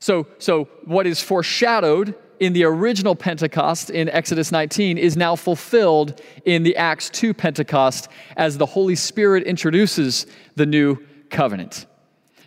So, 0.00 0.26
so 0.38 0.64
what 0.84 1.06
is 1.06 1.22
foreshadowed 1.22 2.14
in 2.40 2.52
the 2.52 2.64
original 2.64 3.14
Pentecost 3.14 3.90
in 3.90 4.08
Exodus 4.08 4.52
19 4.52 4.98
is 4.98 5.16
now 5.16 5.36
fulfilled 5.36 6.20
in 6.44 6.62
the 6.62 6.76
Acts 6.76 7.08
2 7.10 7.32
Pentecost 7.34 8.08
as 8.36 8.58
the 8.58 8.66
Holy 8.66 8.94
Spirit 8.94 9.44
introduces 9.44 10.26
the 10.54 10.66
new 10.66 10.98
covenant. 11.30 11.86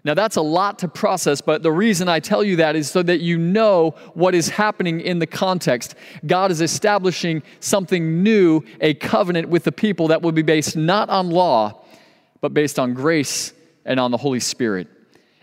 Now, 0.03 0.13
that's 0.13 0.37
a 0.37 0.41
lot 0.41 0.79
to 0.79 0.87
process, 0.87 1.41
but 1.41 1.61
the 1.61 1.71
reason 1.71 2.07
I 2.07 2.19
tell 2.19 2.43
you 2.43 2.57
that 2.57 2.75
is 2.75 2.89
so 2.89 3.03
that 3.03 3.19
you 3.19 3.37
know 3.37 3.91
what 4.13 4.33
is 4.33 4.49
happening 4.49 5.01
in 5.01 5.19
the 5.19 5.27
context. 5.27 5.95
God 6.25 6.51
is 6.51 6.61
establishing 6.61 7.43
something 7.59 8.23
new, 8.23 8.63
a 8.79 8.93
covenant 8.93 9.49
with 9.49 9.63
the 9.63 9.71
people 9.71 10.07
that 10.07 10.21
will 10.21 10.31
be 10.31 10.41
based 10.41 10.77
not 10.77 11.09
on 11.09 11.29
law, 11.29 11.83
but 12.41 12.53
based 12.53 12.79
on 12.79 12.93
grace 12.93 13.53
and 13.85 13.99
on 13.99 14.11
the 14.11 14.17
Holy 14.17 14.39
Spirit. 14.39 14.87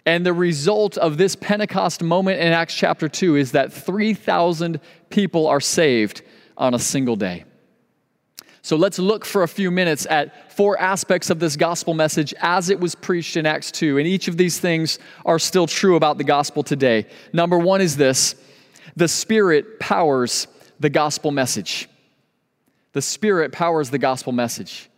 And 0.07 0.25
the 0.25 0.33
result 0.33 0.97
of 0.97 1.19
this 1.19 1.35
Pentecost 1.35 2.03
moment 2.03 2.41
in 2.41 2.53
Acts 2.53 2.75
chapter 2.75 3.09
2 3.09 3.37
is 3.37 3.53
that 3.53 3.73
3,000 3.73 4.81
people 5.11 5.49
are 5.49 5.61
saved 5.61 6.23
on 6.57 6.75
a 6.75 6.79
single 6.79 7.17
day. 7.17 7.45
So 8.67 8.75
let's 8.75 8.99
look 8.99 9.25
for 9.25 9.45
a 9.45 9.49
few 9.49 9.71
minutes 9.71 10.09
at 10.11 10.53
four 10.53 10.77
aspects 10.81 11.31
of 11.31 11.39
this 11.39 11.55
gospel 11.55 11.95
message 11.95 12.35
as 12.41 12.69
it 12.69 12.81
was 12.81 12.97
preached 12.97 13.37
in 13.37 13.47
Acts 13.47 13.71
2. 13.71 13.97
And 13.99 14.09
each 14.09 14.27
of 14.27 14.37
these 14.37 14.59
things 14.59 14.99
are 15.25 15.39
still 15.39 15.69
true 15.69 15.95
about 15.95 16.19
the 16.19 16.25
gospel 16.25 16.65
today. 16.65 17.07
Number 17.33 17.61
one 17.61 17.81
is 17.81 17.97
this 17.97 18.35
the 18.97 19.07
Spirit 19.07 19.79
powers 19.79 20.49
the 20.81 20.91
gospel 20.91 21.31
message. 21.31 21.89
The 22.93 23.03
Spirit 23.03 23.53
powers 23.53 23.91
the 23.91 23.99
gospel 23.99 24.33
message. 24.33 24.91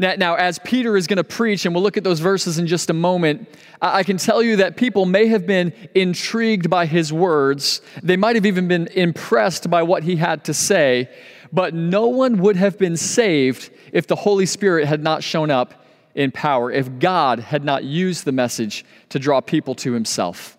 Now, 0.00 0.14
now, 0.16 0.34
as 0.36 0.60
Peter 0.60 0.96
is 0.96 1.08
going 1.08 1.16
to 1.16 1.24
preach, 1.24 1.66
and 1.66 1.74
we'll 1.74 1.82
look 1.82 1.96
at 1.96 2.04
those 2.04 2.20
verses 2.20 2.58
in 2.58 2.68
just 2.68 2.88
a 2.88 2.92
moment, 2.92 3.48
I 3.82 4.04
can 4.04 4.16
tell 4.16 4.40
you 4.40 4.54
that 4.56 4.76
people 4.76 5.04
may 5.04 5.26
have 5.26 5.44
been 5.44 5.72
intrigued 5.96 6.70
by 6.70 6.86
his 6.86 7.12
words. 7.12 7.82
They 8.04 8.16
might 8.16 8.36
have 8.36 8.46
even 8.46 8.68
been 8.68 8.86
impressed 8.94 9.68
by 9.68 9.82
what 9.82 10.04
he 10.04 10.14
had 10.14 10.44
to 10.44 10.54
say, 10.54 11.10
but 11.52 11.74
no 11.74 12.06
one 12.08 12.38
would 12.38 12.56
have 12.56 12.78
been 12.78 12.96
saved 12.96 13.70
if 13.92 14.06
the 14.06 14.16
Holy 14.16 14.46
Spirit 14.46 14.86
had 14.86 15.02
not 15.02 15.22
shown 15.22 15.50
up 15.50 15.84
in 16.14 16.30
power, 16.30 16.70
if 16.70 16.98
God 16.98 17.38
had 17.38 17.64
not 17.64 17.84
used 17.84 18.24
the 18.24 18.32
message 18.32 18.84
to 19.10 19.18
draw 19.18 19.40
people 19.40 19.74
to 19.76 19.92
himself. 19.92 20.58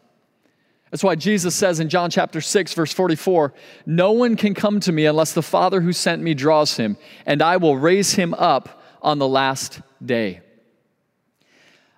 That's 0.91 1.03
why 1.03 1.15
Jesus 1.15 1.55
says 1.55 1.79
in 1.79 1.89
John 1.89 2.09
chapter 2.09 2.41
6, 2.41 2.73
verse 2.73 2.93
44 2.93 3.53
No 3.85 4.11
one 4.11 4.35
can 4.35 4.53
come 4.53 4.79
to 4.79 4.91
me 4.91 5.05
unless 5.05 5.33
the 5.33 5.43
Father 5.43 5.81
who 5.81 5.93
sent 5.93 6.21
me 6.21 6.33
draws 6.33 6.77
him, 6.77 6.97
and 7.25 7.41
I 7.41 7.57
will 7.57 7.77
raise 7.77 8.13
him 8.13 8.33
up 8.33 8.81
on 9.01 9.19
the 9.19 9.27
last 9.27 9.81
day. 10.03 10.41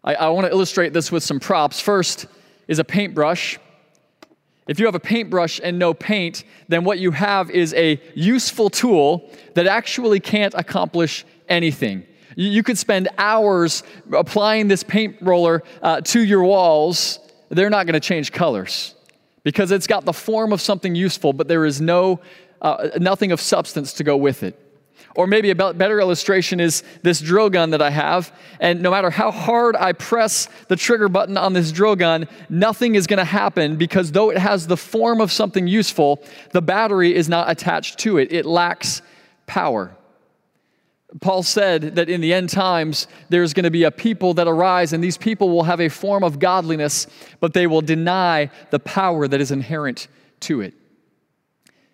I, 0.04 0.16
I 0.16 0.30
want 0.30 0.48
to 0.48 0.52
illustrate 0.52 0.94
this 0.94 1.12
with 1.12 1.24
some 1.24 1.40
props. 1.40 1.80
First 1.80 2.26
is 2.68 2.80
a 2.80 2.84
paintbrush. 2.84 3.60
If 4.72 4.80
you 4.80 4.86
have 4.86 4.96
a 4.96 5.02
paintbrush 5.02 5.60
and 5.62 5.78
no 5.78 5.94
paint, 5.94 6.46
then 6.70 6.86
what 6.86 6.98
you 6.98 7.12
have 7.12 7.52
is 7.52 7.74
a 7.74 8.00
useful 8.16 8.70
tool 8.70 9.30
that 9.56 9.68
actually 9.68 10.22
can't 10.22 10.54
accomplish 10.54 11.26
anything. 11.50 12.06
You, 12.38 12.64
could 12.64 12.78
spend 12.78 13.10
hours 13.18 13.84
applying 14.14 14.70
this 14.70 14.82
paint 14.82 15.18
roller 15.20 15.64
uh, 15.82 16.00
to 16.00 16.24
your 16.24 16.44
walls, 16.44 17.20
they're 17.50 17.70
not 17.70 17.86
going 17.86 17.96
to 17.96 18.00
change 18.00 18.32
colors 18.32 18.96
because 19.44 19.72
it's 19.72 19.88
got 19.88 20.06
the 20.06 20.14
form 20.14 20.54
of 20.54 20.62
something 20.62 20.96
useful, 20.96 21.34
but 21.34 21.50
there 21.50 21.66
is 21.66 21.82
no, 21.82 22.22
uh, 22.62 22.92
nothing 22.98 23.34
of 23.34 23.42
substance 23.42 23.92
to 23.96 24.06
go 24.06 24.16
with 24.16 24.42
it. 24.42 24.58
Or 25.16 25.28
maybe 25.28 25.50
a 25.50 25.56
better 25.56 26.00
illustration 26.00 26.60
is 26.60 26.84
this 27.04 27.20
drill 27.20 27.50
gun 27.50 27.72
that 27.72 27.82
I 27.82 27.90
have. 27.90 28.34
And 28.60 28.82
no 28.82 28.92
matter 28.92 29.10
how 29.10 29.32
hard 29.32 29.76
I 29.76 29.94
press 29.94 30.48
the 30.68 30.76
trigger 30.76 31.10
button 31.10 31.38
on 31.38 31.54
this 31.54 31.72
drill 31.72 31.96
gun, 31.96 32.28
nothing 32.50 32.96
is 32.96 33.08
going 33.08 33.20
to 33.20 33.26
happen 33.26 33.76
because 33.76 34.12
though 34.12 34.30
it 34.30 34.38
has 34.38 34.68
the 34.68 34.78
form 34.78 35.20
of 35.20 35.32
something 35.32 35.68
useful, 35.68 36.24
the 36.52 36.62
battery 36.62 37.14
is 37.14 37.28
not 37.28 37.50
attached 37.50 38.00
to 38.00 38.18
it. 38.18 38.32
It 38.32 38.46
lacks 38.46 39.02
power. 39.48 39.96
Paul 41.20 41.44
said 41.44 41.96
that 41.96 42.10
in 42.10 42.22
the 42.22 42.34
end 42.34 42.50
times, 42.50 43.08
there's 43.28 43.54
going 43.54 43.66
to 43.66 43.72
be 43.72 43.84
a 43.84 43.92
people 43.92 44.34
that 44.36 44.48
arise, 44.48 44.94
and 44.94 45.04
these 45.04 45.18
people 45.18 45.50
will 45.50 45.64
have 45.64 45.82
a 45.82 45.90
form 45.90 46.24
of 46.24 46.40
godliness, 46.40 47.06
but 47.42 47.54
they 47.54 47.68
will 47.68 47.82
deny 47.82 48.50
the 48.70 48.80
power 48.80 49.28
that 49.28 49.42
is 49.42 49.52
inherent 49.52 50.08
to 50.42 50.62
it. 50.62 50.74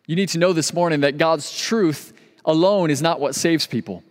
You 0.05 0.15
need 0.15 0.29
to 0.29 0.37
know 0.37 0.53
this 0.53 0.71
morning 0.71 1.01
that 1.01 1.17
God's 1.17 1.57
truth 1.59 2.13
alone 2.47 2.89
is 2.89 3.01
not 3.01 3.19
what 3.19 3.35
saves 3.35 3.67
people. 3.67 4.03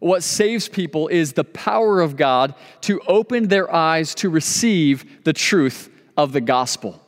What 0.00 0.22
saves 0.22 0.68
people 0.68 1.08
is 1.08 1.34
the 1.34 1.44
power 1.44 2.00
of 2.00 2.16
God 2.16 2.54
to 2.82 3.00
open 3.06 3.48
their 3.48 3.72
eyes 3.72 4.14
to 4.16 4.28
receive 4.28 5.24
the 5.24 5.32
truth 5.32 5.90
of 6.16 6.32
the 6.32 6.40
gospel. 6.40 7.00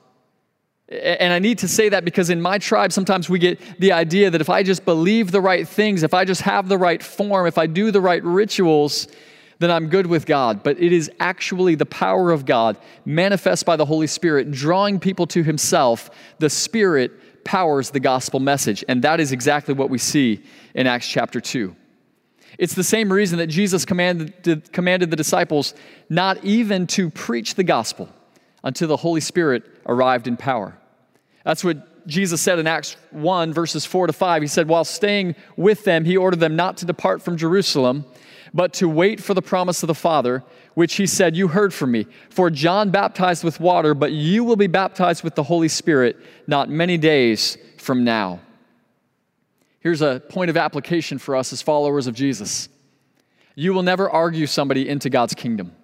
And 0.89 1.35
I 1.35 1.39
need 1.39 1.59
to 1.59 1.69
say 1.69 1.91
that 1.91 2.05
because 2.05 2.31
in 2.31 2.41
my 2.41 2.57
tribe, 2.57 2.93
sometimes 2.93 3.29
we 3.29 3.39
get 3.39 3.61
the 3.79 3.93
idea 3.93 4.31
that 4.31 4.41
if 4.41 4.49
I 4.49 4.63
just 4.63 4.87
believe 4.87 5.33
the 5.33 5.41
right 5.41 5.69
things, 5.69 6.03
if 6.03 6.15
I 6.15 6.25
just 6.25 6.41
have 6.43 6.69
the 6.69 6.79
right 6.79 7.03
form, 7.03 7.47
if 7.47 7.59
I 7.59 7.67
do 7.67 7.91
the 7.91 8.01
right 8.01 8.25
rituals, 8.25 9.07
then 9.59 9.71
I'm 9.71 9.89
good 9.89 10.07
with 10.07 10.25
God. 10.25 10.63
But 10.63 10.81
it 10.81 10.93
is 10.93 11.11
actually 11.21 11.75
the 11.75 11.85
power 11.85 12.31
of 12.31 12.47
God 12.47 12.79
manifest 13.05 13.67
by 13.67 13.77
the 13.77 13.85
Holy 13.85 14.07
Spirit, 14.07 14.51
drawing 14.51 14.99
people 14.99 15.27
to 15.29 15.43
Himself. 15.43 16.11
The 16.39 16.49
Spirit 16.49 17.13
powers 17.49 17.89
the 17.89 17.99
gospel 17.99 18.41
message. 18.41 18.85
And 18.89 19.01
that 19.05 19.21
is 19.21 19.33
exactly 19.33 19.73
what 19.73 19.89
we 19.89 19.97
see 19.97 20.43
in 20.75 20.87
Acts 20.87 21.09
chapter 21.09 21.41
2. 21.41 21.75
It's 22.59 22.75
the 22.75 22.85
same 22.85 23.11
reason 23.11 23.39
that 23.39 23.47
Jesus 23.47 23.87
commanded, 23.87 24.71
commanded 24.71 25.11
the 25.11 25.17
disciples 25.17 25.73
not 26.11 26.45
even 26.45 26.87
to 26.89 27.09
preach 27.09 27.55
the 27.55 27.65
gospel 27.65 28.11
until 28.63 28.87
the 28.87 28.99
Holy 28.99 29.23
Spirit 29.23 29.63
arrived 29.87 30.29
in 30.29 30.37
power. 30.37 30.77
That's 31.43 31.65
what 31.65 32.07
Jesus 32.07 32.43
said 32.43 32.59
in 32.59 32.67
Acts 32.67 32.99
1, 33.13 33.55
verses 33.55 33.87
4 33.87 34.09
to 34.09 34.13
5. 34.13 34.43
He 34.43 34.49
said, 34.49 34.69
While 34.69 34.85
staying 34.85 35.35
with 35.57 35.85
them, 35.85 36.05
he 36.05 36.19
ordered 36.19 36.41
them 36.41 36.55
not 36.55 36.77
to 36.79 36.85
depart 36.85 37.23
from 37.23 37.39
Jerusalem, 37.39 38.05
but 38.53 38.75
to 38.75 38.91
wait 38.91 39.23
for 39.23 39.33
the 39.33 39.41
promise 39.41 39.83
of 39.83 39.87
the 39.87 39.95
Father, 39.95 40.45
which 40.79 40.95
he 40.95 41.09
said, 41.09 41.37
You 41.37 41.49
heard 41.49 41.75
from 41.75 41.91
me. 41.91 42.07
For 42.31 42.51
John 42.51 42.91
baptized 42.91 43.43
with 43.43 43.59
water, 43.59 43.95
but 43.95 44.13
you 44.13 44.45
will 44.45 44.55
be 44.55 44.69
baptized 44.69 45.25
with 45.25 45.35
the 45.35 45.43
Holy 45.43 45.67
Spirit 45.67 46.17
not 46.47 46.71
many 46.71 46.97
days 46.97 47.59
from 47.79 48.05
now. 48.05 48.39
Here's 49.81 50.03
a 50.03 50.23
point 50.29 50.51
of 50.51 50.57
application 50.57 51.19
for 51.19 51.35
us 51.35 51.53
as 51.53 51.63
followers 51.63 52.07
of 52.07 52.15
Jesus 52.15 52.69
you 53.57 53.75
will 53.75 53.83
never 53.83 54.09
argue 54.09 54.47
somebody 54.47 54.89
into 54.89 55.11
God's 55.11 55.35
kingdom 55.35 55.75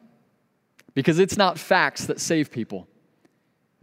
because 0.94 1.18
it's 1.18 1.36
not 1.36 1.58
facts 1.58 2.06
that 2.06 2.20
save 2.20 2.52
people, 2.52 2.86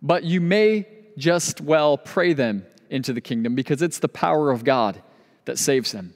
but 0.02 0.24
you 0.24 0.40
may 0.40 0.88
just 1.18 1.60
well 1.60 1.98
pray 1.98 2.32
them 2.32 2.66
into 2.90 3.12
the 3.12 3.20
kingdom 3.20 3.54
because 3.54 3.82
it's 3.82 4.00
the 4.00 4.08
power 4.08 4.50
of 4.50 4.64
God 4.64 5.02
that 5.44 5.60
saves 5.60 5.92
them. 5.92 6.14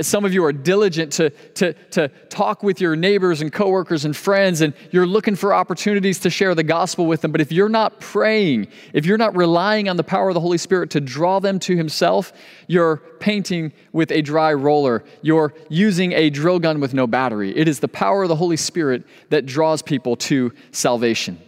Some 0.00 0.24
of 0.24 0.34
you 0.34 0.44
are 0.44 0.52
diligent 0.52 1.12
to, 1.12 1.30
to, 1.30 1.72
to 1.90 2.08
talk 2.28 2.64
with 2.64 2.80
your 2.80 2.96
neighbors 2.96 3.40
and 3.40 3.52
coworkers 3.52 4.04
and 4.04 4.16
friends, 4.16 4.60
and 4.60 4.74
you're 4.90 5.06
looking 5.06 5.36
for 5.36 5.54
opportunities 5.54 6.18
to 6.20 6.30
share 6.30 6.52
the 6.56 6.64
gospel 6.64 7.06
with 7.06 7.20
them. 7.20 7.30
But 7.30 7.40
if 7.40 7.52
you're 7.52 7.68
not 7.68 8.00
praying, 8.00 8.66
if 8.92 9.06
you're 9.06 9.18
not 9.18 9.36
relying 9.36 9.88
on 9.88 9.96
the 9.96 10.02
power 10.02 10.30
of 10.30 10.34
the 10.34 10.40
Holy 10.40 10.58
Spirit 10.58 10.90
to 10.90 11.00
draw 11.00 11.38
them 11.38 11.60
to 11.60 11.76
Himself, 11.76 12.32
you're 12.66 12.96
painting 13.20 13.72
with 13.92 14.10
a 14.10 14.20
dry 14.20 14.52
roller. 14.52 15.04
You're 15.22 15.54
using 15.68 16.10
a 16.12 16.28
drill 16.28 16.58
gun 16.58 16.80
with 16.80 16.92
no 16.92 17.06
battery. 17.06 17.56
It 17.56 17.68
is 17.68 17.78
the 17.78 17.86
power 17.86 18.24
of 18.24 18.28
the 18.28 18.36
Holy 18.36 18.56
Spirit 18.56 19.04
that 19.30 19.46
draws 19.46 19.80
people 19.80 20.16
to 20.16 20.52
salvation. 20.72 21.40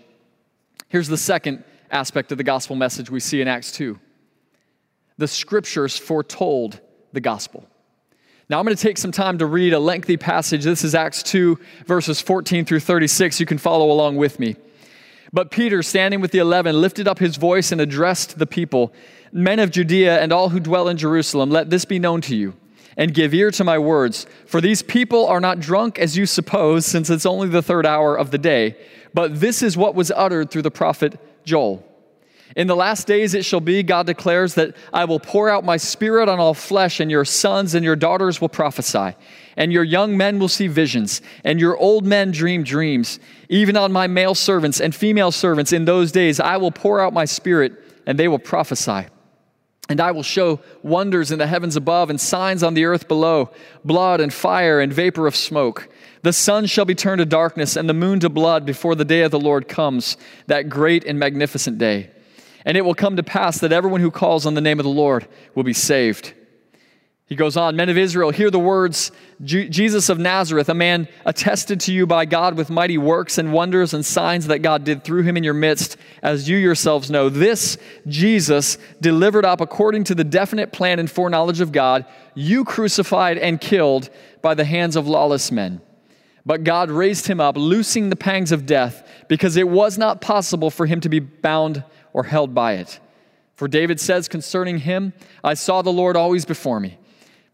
Here's 0.89 1.09
the 1.09 1.19
second 1.19 1.65
aspect 1.91 2.31
of 2.31 2.39
the 2.39 2.45
gospel 2.45 2.77
message 2.77 3.11
we 3.11 3.19
see 3.19 3.41
in 3.41 3.49
Acts 3.49 3.73
2 3.73 3.99
the 5.19 5.27
scriptures 5.27 5.97
foretold 5.97 6.79
the 7.13 7.21
gospel. 7.21 7.67
Now, 8.49 8.61
I'm 8.61 8.65
going 8.65 8.77
to 8.77 8.83
take 8.83 8.97
some 8.97 9.11
time 9.11 9.39
to 9.39 9.47
read 9.47 9.73
a 9.73 9.79
lengthy 9.81 10.17
passage. 10.17 10.63
This 10.63 10.85
is 10.85 10.95
Acts 10.95 11.25
2, 11.25 11.59
verses 11.87 12.21
14 12.21 12.65
through 12.65 12.79
36. 12.79 13.41
You 13.41 13.47
can 13.47 13.59
follow 13.59 13.91
along 13.91 14.17
with 14.17 14.39
me. 14.39 14.55
But 15.33 15.51
Peter, 15.51 15.83
standing 15.83 16.21
with 16.21 16.31
the 16.31 16.39
eleven, 16.39 16.81
lifted 16.81 17.09
up 17.09 17.19
his 17.19 17.37
voice 17.37 17.73
and 17.73 17.81
addressed 17.81 18.39
the 18.39 18.47
people 18.47 18.95
Men 19.33 19.59
of 19.59 19.73
Judea 19.73 20.21
and 20.21 20.33
all 20.33 20.51
who 20.51 20.61
dwell 20.61 20.89
in 20.89 20.97
Jerusalem, 20.97 21.51
let 21.51 21.69
this 21.69 21.85
be 21.85 21.99
known 21.99 22.21
to 22.23 22.37
you, 22.37 22.55
and 22.97 23.13
give 23.13 23.35
ear 23.35 23.51
to 23.51 23.65
my 23.65 23.79
words. 23.79 24.27
For 24.47 24.61
these 24.61 24.83
people 24.83 25.27
are 25.27 25.41
not 25.41 25.59
drunk 25.59 25.99
as 25.99 26.17
you 26.17 26.25
suppose, 26.25 26.87
since 26.87 27.11
it's 27.11 27.27
only 27.27 27.49
the 27.49 27.63
third 27.63 27.85
hour 27.85 28.17
of 28.17 28.31
the 28.31 28.39
day, 28.39 28.77
but 29.13 29.41
this 29.41 29.61
is 29.61 29.77
what 29.77 29.97
was 29.97 30.13
uttered 30.13 30.51
through 30.51 30.63
the 30.63 30.71
prophet 30.71 31.21
Joel. 31.45 31.85
In 32.55 32.69
the 32.69 32.77
last 32.77 33.07
days 33.07 33.35
it 33.35 33.45
shall 33.45 33.61
be, 33.61 33.83
God 33.83 34.07
declares, 34.07 34.55
that 34.55 34.77
I 34.93 35.05
will 35.05 35.19
pour 35.19 35.51
out 35.51 35.65
my 35.65 35.77
spirit 35.77 36.29
on 36.29 36.39
all 36.39 36.55
flesh, 36.55 37.01
and 37.01 37.11
your 37.11 37.25
sons 37.25 37.75
and 37.75 37.85
your 37.85 37.97
daughters 37.97 38.41
will 38.41 38.49
prophesy, 38.49 39.17
and 39.57 39.73
your 39.73 39.83
young 39.83 40.17
men 40.17 40.39
will 40.39 40.49
see 40.49 40.69
visions, 40.69 41.23
and 41.43 41.59
your 41.59 41.77
old 41.77 42.07
men 42.07 42.31
dream 42.31 42.63
dreams. 42.63 43.19
Even 43.49 43.77
on 43.77 43.93
my 43.93 44.07
male 44.07 44.35
servants 44.35 44.81
and 44.81 44.95
female 44.95 45.33
servants 45.33 45.73
in 45.73 45.87
those 45.87 46.13
days 46.13 46.39
I 46.39 46.57
will 46.59 46.71
pour 46.71 47.01
out 47.01 47.13
my 47.13 47.25
spirit, 47.25 47.73
and 48.07 48.19
they 48.19 48.29
will 48.29 48.39
prophesy. 48.39 49.07
And 49.89 50.01
I 50.01 50.11
will 50.11 50.25
show 50.25 50.61
wonders 50.83 51.31
in 51.31 51.39
the 51.39 51.47
heavens 51.47 51.77
above 51.77 52.11
and 52.11 52.21
signs 52.21 52.63
on 52.63 52.75
the 52.75 52.85
earth 52.85 53.07
below 53.07 53.51
blood 53.85 54.21
and 54.21 54.33
fire 54.33 54.81
and 54.81 54.93
vapor 54.93 55.27
of 55.27 55.37
smoke. 55.37 55.89
The 56.23 56.33
sun 56.33 56.67
shall 56.67 56.85
be 56.85 56.97
turned 56.97 57.21
to 57.21 57.25
darkness 57.25 57.77
and 57.77 57.89
the 57.89 57.95
moon 57.95 58.19
to 58.21 58.29
blood 58.29 58.67
before 58.67 58.97
the 58.97 59.05
day 59.05 59.23
of 59.23 59.31
the 59.31 59.39
Lord 59.39 59.69
comes, 59.69 60.17
that 60.49 60.69
great 60.69 61.05
and 61.05 61.21
magnificent 61.21 61.79
day. 61.79 62.11
And 62.67 62.77
it 62.77 62.85
will 62.85 62.95
come 62.95 63.17
to 63.17 63.23
pass 63.23 63.61
that 63.61 63.73
everyone 63.73 64.03
who 64.03 64.11
calls 64.11 64.45
on 64.45 64.53
the 64.53 64.61
name 64.61 64.79
of 64.79 64.85
the 64.85 64.91
Lord 64.91 65.27
will 65.55 65.63
be 65.63 65.73
saved. 65.73 66.35
He 67.29 67.35
goes 67.35 67.57
on, 67.57 67.75
Men 67.75 67.89
of 67.89 67.99
Israel, 67.99 68.31
hear 68.31 68.53
the 68.53 68.59
words 68.59 69.11
Jesus 69.43 70.09
of 70.09 70.19
Nazareth, 70.19 70.69
a 70.69 70.75
man 70.75 71.09
attested 71.25 71.81
to 71.81 71.93
you 71.93 72.07
by 72.07 72.25
God 72.25 72.57
with 72.57 72.71
mighty 72.71 72.99
works 72.99 73.37
and 73.39 73.53
wonders 73.53 73.95
and 73.95 74.07
signs 74.07 74.47
that 74.47 74.61
God 74.61 74.85
did 74.85 75.03
through 75.03 75.23
him 75.23 75.37
in 75.37 75.43
your 75.43 75.55
midst, 75.55 75.97
as 76.23 76.49
you 76.49 76.57
yourselves 76.57 77.11
know. 77.11 77.29
This 77.29 77.79
Jesus, 78.07 78.79
delivered 79.01 79.45
up 79.45 79.61
according 79.61 80.05
to 80.05 80.15
the 80.15 80.23
definite 80.23 80.73
plan 80.73 81.01
and 81.01 81.11
foreknowledge 81.11 81.61
of 81.61 81.73
God, 81.73 82.05
you 82.37 82.65
crucified 82.65 83.39
and 83.39 83.61
killed 83.61 84.09
by 84.41 84.55
the 84.55 84.65
hands 84.65 84.95
of 84.95 85.09
lawless 85.09 85.51
men. 85.51 85.81
But 86.45 86.63
God 86.63 86.93
raised 86.93 87.27
him 87.27 87.41
up, 87.41 87.57
loosing 87.57 88.09
the 88.09 88.15
pangs 88.15 88.53
of 88.53 88.67
death, 88.67 89.09
because 89.27 89.57
it 89.57 89.69
was 89.69 89.99
not 89.99 90.21
possible 90.21 90.71
for 90.71 90.87
him 90.87 91.01
to 91.01 91.09
be 91.09 91.19
bound 91.19 91.83
or 92.17 92.25
held 92.25 92.53
by 92.53 92.73
it. 92.73 92.99
For 93.55 93.69
David 93.69 94.01
says 94.01 94.27
concerning 94.27 94.79
him, 94.79 95.13
I 95.45 95.55
saw 95.55 95.83
the 95.83 95.93
Lord 95.93 96.17
always 96.17 96.45
before 96.45 96.81
me 96.81 96.99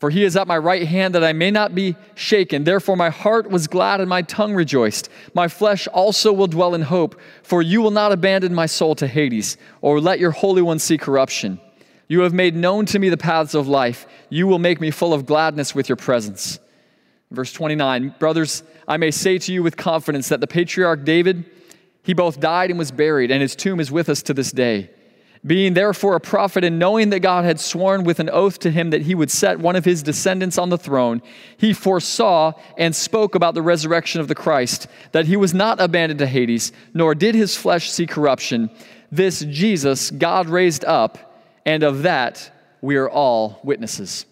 for 0.02 0.10
he 0.10 0.24
is 0.24 0.36
at 0.36 0.48
my 0.48 0.58
right 0.58 0.88
hand 0.88 1.14
that 1.14 1.22
I 1.22 1.32
may 1.32 1.52
not 1.52 1.76
be 1.76 1.94
shaken. 2.16 2.64
Therefore, 2.64 2.96
my 2.96 3.08
heart 3.08 3.48
was 3.48 3.68
glad 3.68 4.00
and 4.00 4.10
my 4.10 4.22
tongue 4.22 4.52
rejoiced. 4.52 5.08
My 5.32 5.46
flesh 5.46 5.86
also 5.86 6.32
will 6.32 6.48
dwell 6.48 6.74
in 6.74 6.82
hope, 6.82 7.20
for 7.44 7.62
you 7.62 7.80
will 7.80 7.92
not 7.92 8.10
abandon 8.10 8.52
my 8.52 8.66
soul 8.66 8.96
to 8.96 9.06
Hades, 9.06 9.56
or 9.80 10.00
let 10.00 10.18
your 10.18 10.32
Holy 10.32 10.60
One 10.60 10.80
see 10.80 10.98
corruption. 10.98 11.60
You 12.08 12.22
have 12.22 12.34
made 12.34 12.56
known 12.56 12.84
to 12.86 12.98
me 12.98 13.10
the 13.10 13.16
paths 13.16 13.54
of 13.54 13.68
life. 13.68 14.08
You 14.28 14.48
will 14.48 14.58
make 14.58 14.80
me 14.80 14.90
full 14.90 15.14
of 15.14 15.24
gladness 15.24 15.72
with 15.72 15.88
your 15.88 15.94
presence. 15.94 16.58
Verse 17.30 17.52
29 17.52 18.16
Brothers, 18.18 18.64
I 18.88 18.96
may 18.96 19.12
say 19.12 19.38
to 19.38 19.52
you 19.52 19.62
with 19.62 19.76
confidence 19.76 20.30
that 20.30 20.40
the 20.40 20.48
patriarch 20.48 21.04
David, 21.04 21.44
he 22.02 22.14
both 22.14 22.40
died 22.40 22.70
and 22.70 22.78
was 22.78 22.90
buried, 22.90 23.30
and 23.30 23.40
his 23.40 23.56
tomb 23.56 23.80
is 23.80 23.92
with 23.92 24.08
us 24.08 24.22
to 24.22 24.34
this 24.34 24.50
day. 24.52 24.90
Being 25.44 25.74
therefore 25.74 26.14
a 26.14 26.20
prophet 26.20 26.62
and 26.62 26.78
knowing 26.78 27.10
that 27.10 27.20
God 27.20 27.44
had 27.44 27.58
sworn 27.58 28.04
with 28.04 28.20
an 28.20 28.30
oath 28.30 28.60
to 28.60 28.70
him 28.70 28.90
that 28.90 29.02
he 29.02 29.14
would 29.14 29.30
set 29.30 29.58
one 29.58 29.74
of 29.74 29.84
his 29.84 30.02
descendants 30.02 30.56
on 30.56 30.68
the 30.68 30.78
throne, 30.78 31.20
he 31.56 31.72
foresaw 31.72 32.52
and 32.78 32.94
spoke 32.94 33.34
about 33.34 33.54
the 33.54 33.62
resurrection 33.62 34.20
of 34.20 34.28
the 34.28 34.36
Christ, 34.36 34.86
that 35.10 35.26
he 35.26 35.36
was 35.36 35.52
not 35.52 35.80
abandoned 35.80 36.20
to 36.20 36.26
Hades, 36.26 36.70
nor 36.94 37.16
did 37.16 37.34
his 37.34 37.56
flesh 37.56 37.90
see 37.90 38.06
corruption. 38.06 38.70
This 39.10 39.40
Jesus 39.40 40.12
God 40.12 40.48
raised 40.48 40.84
up, 40.84 41.40
and 41.66 41.82
of 41.82 42.02
that 42.02 42.50
we 42.80 42.96
are 42.96 43.10
all 43.10 43.60
witnesses. 43.64 44.26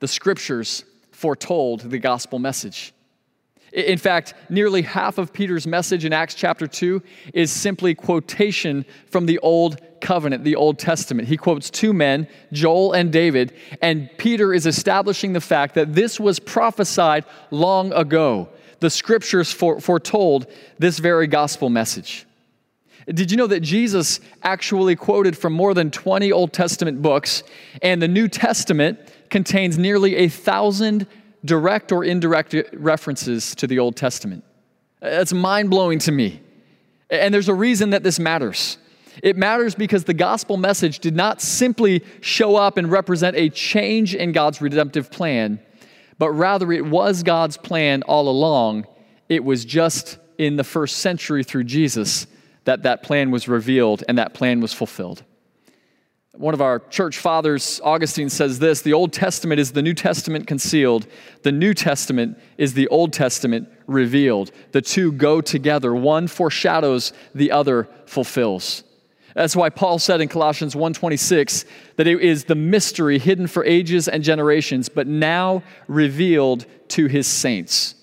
The 0.00 0.08
scriptures 0.08 0.84
foretold 1.10 1.80
the 1.80 1.98
gospel 1.98 2.38
message. 2.38 2.92
In 3.74 3.98
fact, 3.98 4.34
nearly 4.48 4.82
half 4.82 5.18
of 5.18 5.32
Peter's 5.32 5.66
message 5.66 6.04
in 6.04 6.12
Acts 6.12 6.36
chapter 6.36 6.68
2 6.68 7.02
is 7.32 7.50
simply 7.50 7.92
quotation 7.92 8.84
from 9.10 9.26
the 9.26 9.38
Old 9.40 9.80
Covenant, 10.00 10.44
the 10.44 10.54
Old 10.54 10.78
Testament. 10.78 11.26
He 11.26 11.36
quotes 11.36 11.70
two 11.70 11.92
men, 11.92 12.28
Joel 12.52 12.92
and 12.92 13.12
David, 13.12 13.52
and 13.82 14.08
Peter 14.16 14.54
is 14.54 14.64
establishing 14.64 15.32
the 15.32 15.40
fact 15.40 15.74
that 15.74 15.92
this 15.92 16.20
was 16.20 16.38
prophesied 16.38 17.24
long 17.50 17.92
ago. 17.92 18.48
The 18.78 18.90
scriptures 18.90 19.50
foretold 19.50 20.46
this 20.78 21.00
very 21.00 21.26
gospel 21.26 21.68
message. 21.68 22.26
Did 23.08 23.32
you 23.32 23.36
know 23.36 23.48
that 23.48 23.60
Jesus 23.60 24.20
actually 24.44 24.94
quoted 24.94 25.36
from 25.36 25.52
more 25.52 25.74
than 25.74 25.90
20 25.90 26.30
Old 26.30 26.52
Testament 26.52 27.02
books, 27.02 27.42
and 27.82 28.00
the 28.00 28.08
New 28.08 28.28
Testament 28.28 29.00
contains 29.30 29.78
nearly 29.78 30.14
a 30.16 30.28
thousand 30.28 31.08
direct 31.44 31.92
or 31.92 32.04
indirect 32.04 32.54
references 32.72 33.54
to 33.56 33.66
the 33.66 33.78
Old 33.78 33.96
Testament. 33.96 34.44
That's 35.00 35.32
mind 35.32 35.70
blowing 35.70 35.98
to 36.00 36.12
me. 36.12 36.40
And 37.10 37.32
there's 37.32 37.48
a 37.48 37.54
reason 37.54 37.90
that 37.90 38.02
this 38.02 38.18
matters. 38.18 38.78
It 39.22 39.36
matters 39.36 39.74
because 39.74 40.04
the 40.04 40.14
gospel 40.14 40.56
message 40.56 40.98
did 40.98 41.14
not 41.14 41.40
simply 41.40 42.02
show 42.20 42.56
up 42.56 42.76
and 42.76 42.90
represent 42.90 43.36
a 43.36 43.48
change 43.48 44.14
in 44.14 44.32
God's 44.32 44.60
redemptive 44.60 45.10
plan, 45.10 45.60
but 46.18 46.30
rather 46.30 46.72
it 46.72 46.84
was 46.84 47.22
God's 47.22 47.56
plan 47.56 48.02
all 48.02 48.28
along. 48.28 48.86
It 49.28 49.44
was 49.44 49.64
just 49.64 50.18
in 50.38 50.56
the 50.56 50.64
first 50.64 50.96
century 50.96 51.44
through 51.44 51.64
Jesus 51.64 52.26
that 52.64 52.82
that 52.82 53.02
plan 53.02 53.30
was 53.30 53.46
revealed 53.46 54.02
and 54.08 54.18
that 54.18 54.34
plan 54.34 54.60
was 54.60 54.72
fulfilled. 54.72 55.22
One 56.36 56.52
of 56.52 56.60
our 56.60 56.80
church 56.80 57.18
fathers, 57.18 57.80
Augustine, 57.84 58.28
says 58.28 58.58
this 58.58 58.82
The 58.82 58.92
Old 58.92 59.12
Testament 59.12 59.60
is 59.60 59.70
the 59.70 59.82
New 59.82 59.94
Testament 59.94 60.48
concealed, 60.48 61.06
the 61.42 61.52
New 61.52 61.74
Testament 61.74 62.38
is 62.58 62.74
the 62.74 62.88
Old 62.88 63.12
Testament 63.12 63.68
revealed. 63.86 64.50
The 64.72 64.82
two 64.82 65.12
go 65.12 65.40
together. 65.40 65.94
One 65.94 66.26
foreshadows, 66.26 67.12
the 67.34 67.52
other 67.52 67.88
fulfills. 68.06 68.82
That's 69.34 69.54
why 69.54 69.70
Paul 69.70 69.98
said 70.00 70.20
in 70.20 70.28
Colossians 70.28 70.74
1:26 70.74 71.64
that 71.96 72.08
it 72.08 72.20
is 72.20 72.44
the 72.44 72.54
mystery 72.56 73.18
hidden 73.18 73.46
for 73.46 73.64
ages 73.64 74.08
and 74.08 74.24
generations 74.24 74.88
but 74.88 75.06
now 75.06 75.62
revealed 75.86 76.66
to 76.88 77.06
his 77.06 77.28
saints. 77.28 77.94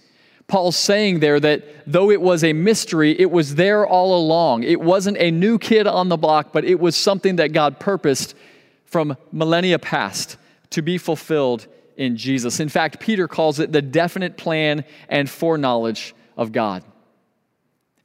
Paul's 0.52 0.76
saying 0.76 1.22
there 1.22 1.40
that 1.40 1.64
though 1.88 2.12
it 2.12 2.22
was 2.22 2.44
a 2.44 2.52
mystery, 2.52 3.18
it 3.18 3.32
was 3.32 3.56
there 3.56 3.88
all 3.88 4.18
along. 4.18 4.64
It 4.64 4.82
wasn't 4.82 5.16
a 5.18 5.32
new 5.32 5.58
kid 5.58 5.88
on 5.88 6.10
the 6.10 6.18
block, 6.18 6.52
but 6.52 6.66
it 6.66 6.78
was 6.78 6.98
something 6.98 7.38
that 7.38 7.54
God 7.54 7.80
purposed 7.80 8.36
from 8.84 9.16
millennia 9.32 9.80
past 9.80 10.36
to 10.72 10.82
be 10.82 10.98
fulfilled 10.98 11.68
in 11.96 12.18
Jesus. 12.18 12.60
In 12.60 12.68
fact, 12.68 13.00
Peter 13.00 13.30
calls 13.30 13.60
it 13.60 13.72
the 13.72 13.82
definite 13.82 14.36
plan 14.36 14.84
and 15.08 15.30
foreknowledge 15.30 16.14
of 16.36 16.52
God. 16.52 16.84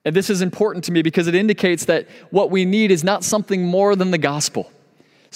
And 0.04 0.14
this 0.14 0.30
is 0.30 0.40
important 0.40 0.84
to 0.84 0.92
me 0.92 1.02
because 1.02 1.26
it 1.26 1.34
indicates 1.34 1.86
that 1.86 2.06
what 2.30 2.52
we 2.52 2.64
need 2.64 2.92
is 2.92 3.02
not 3.02 3.24
something 3.24 3.64
more 3.64 3.96
than 3.96 4.12
the 4.12 4.18
gospel. 4.18 4.70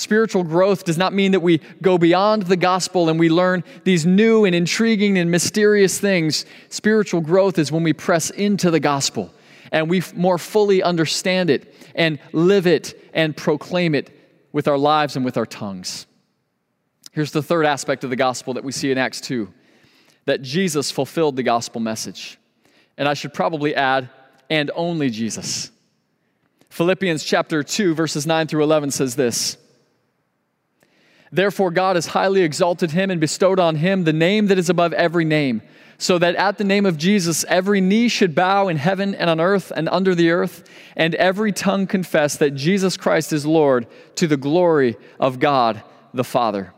Spiritual 0.00 0.44
growth 0.44 0.84
does 0.84 0.96
not 0.96 1.12
mean 1.12 1.32
that 1.32 1.40
we 1.40 1.58
go 1.82 1.98
beyond 1.98 2.44
the 2.44 2.56
gospel 2.56 3.10
and 3.10 3.20
we 3.20 3.28
learn 3.28 3.62
these 3.84 4.06
new 4.06 4.46
and 4.46 4.54
intriguing 4.54 5.18
and 5.18 5.30
mysterious 5.30 6.00
things. 6.00 6.46
Spiritual 6.70 7.20
growth 7.20 7.58
is 7.58 7.70
when 7.70 7.82
we 7.82 7.92
press 7.92 8.30
into 8.30 8.70
the 8.70 8.80
gospel 8.80 9.30
and 9.72 9.90
we 9.90 10.02
more 10.14 10.38
fully 10.38 10.82
understand 10.82 11.50
it 11.50 11.74
and 11.94 12.18
live 12.32 12.66
it 12.66 12.98
and 13.12 13.36
proclaim 13.36 13.94
it 13.94 14.08
with 14.52 14.68
our 14.68 14.78
lives 14.78 15.16
and 15.16 15.24
with 15.24 15.36
our 15.36 15.44
tongues. 15.44 16.06
Here's 17.12 17.32
the 17.32 17.42
third 17.42 17.66
aspect 17.66 18.02
of 18.02 18.08
the 18.08 18.16
gospel 18.16 18.54
that 18.54 18.64
we 18.64 18.72
see 18.72 18.90
in 18.90 18.96
Acts 18.96 19.20
2 19.20 19.52
that 20.24 20.40
Jesus 20.40 20.90
fulfilled 20.90 21.36
the 21.36 21.42
gospel 21.42 21.78
message. 21.78 22.38
And 22.96 23.06
I 23.06 23.12
should 23.12 23.34
probably 23.34 23.74
add, 23.74 24.08
and 24.48 24.70
only 24.74 25.10
Jesus. 25.10 25.70
Philippians 26.70 27.22
chapter 27.22 27.62
2, 27.62 27.94
verses 27.94 28.26
9 28.26 28.46
through 28.46 28.62
11 28.62 28.92
says 28.92 29.14
this. 29.14 29.58
Therefore, 31.32 31.70
God 31.70 31.96
has 31.96 32.06
highly 32.06 32.42
exalted 32.42 32.90
him 32.90 33.10
and 33.10 33.20
bestowed 33.20 33.60
on 33.60 33.76
him 33.76 34.04
the 34.04 34.12
name 34.12 34.46
that 34.48 34.58
is 34.58 34.68
above 34.68 34.92
every 34.92 35.24
name, 35.24 35.62
so 35.96 36.18
that 36.18 36.34
at 36.34 36.58
the 36.58 36.64
name 36.64 36.86
of 36.86 36.96
Jesus 36.96 37.44
every 37.48 37.80
knee 37.80 38.08
should 38.08 38.34
bow 38.34 38.68
in 38.68 38.76
heaven 38.76 39.14
and 39.14 39.30
on 39.30 39.38
earth 39.38 39.70
and 39.74 39.88
under 39.90 40.14
the 40.14 40.30
earth, 40.30 40.68
and 40.96 41.14
every 41.14 41.52
tongue 41.52 41.86
confess 41.86 42.36
that 42.38 42.52
Jesus 42.52 42.96
Christ 42.96 43.32
is 43.32 43.46
Lord 43.46 43.86
to 44.16 44.26
the 44.26 44.36
glory 44.36 44.96
of 45.20 45.38
God 45.38 45.82
the 46.12 46.24
Father. 46.24 46.72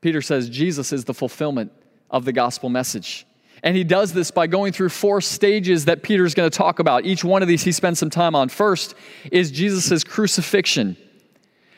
Peter 0.00 0.20
says 0.20 0.48
Jesus 0.50 0.92
is 0.92 1.04
the 1.04 1.14
fulfillment 1.14 1.72
of 2.10 2.24
the 2.24 2.32
gospel 2.32 2.68
message. 2.68 3.26
And 3.62 3.74
he 3.74 3.82
does 3.82 4.12
this 4.12 4.30
by 4.30 4.46
going 4.46 4.74
through 4.74 4.90
four 4.90 5.22
stages 5.22 5.86
that 5.86 6.02
Peter's 6.02 6.34
going 6.34 6.50
to 6.50 6.56
talk 6.56 6.78
about. 6.78 7.06
Each 7.06 7.24
one 7.24 7.40
of 7.40 7.48
these 7.48 7.62
he 7.64 7.72
spends 7.72 7.98
some 7.98 8.10
time 8.10 8.34
on. 8.34 8.50
First 8.50 8.94
is 9.32 9.50
Jesus' 9.50 10.04
crucifixion. 10.04 10.98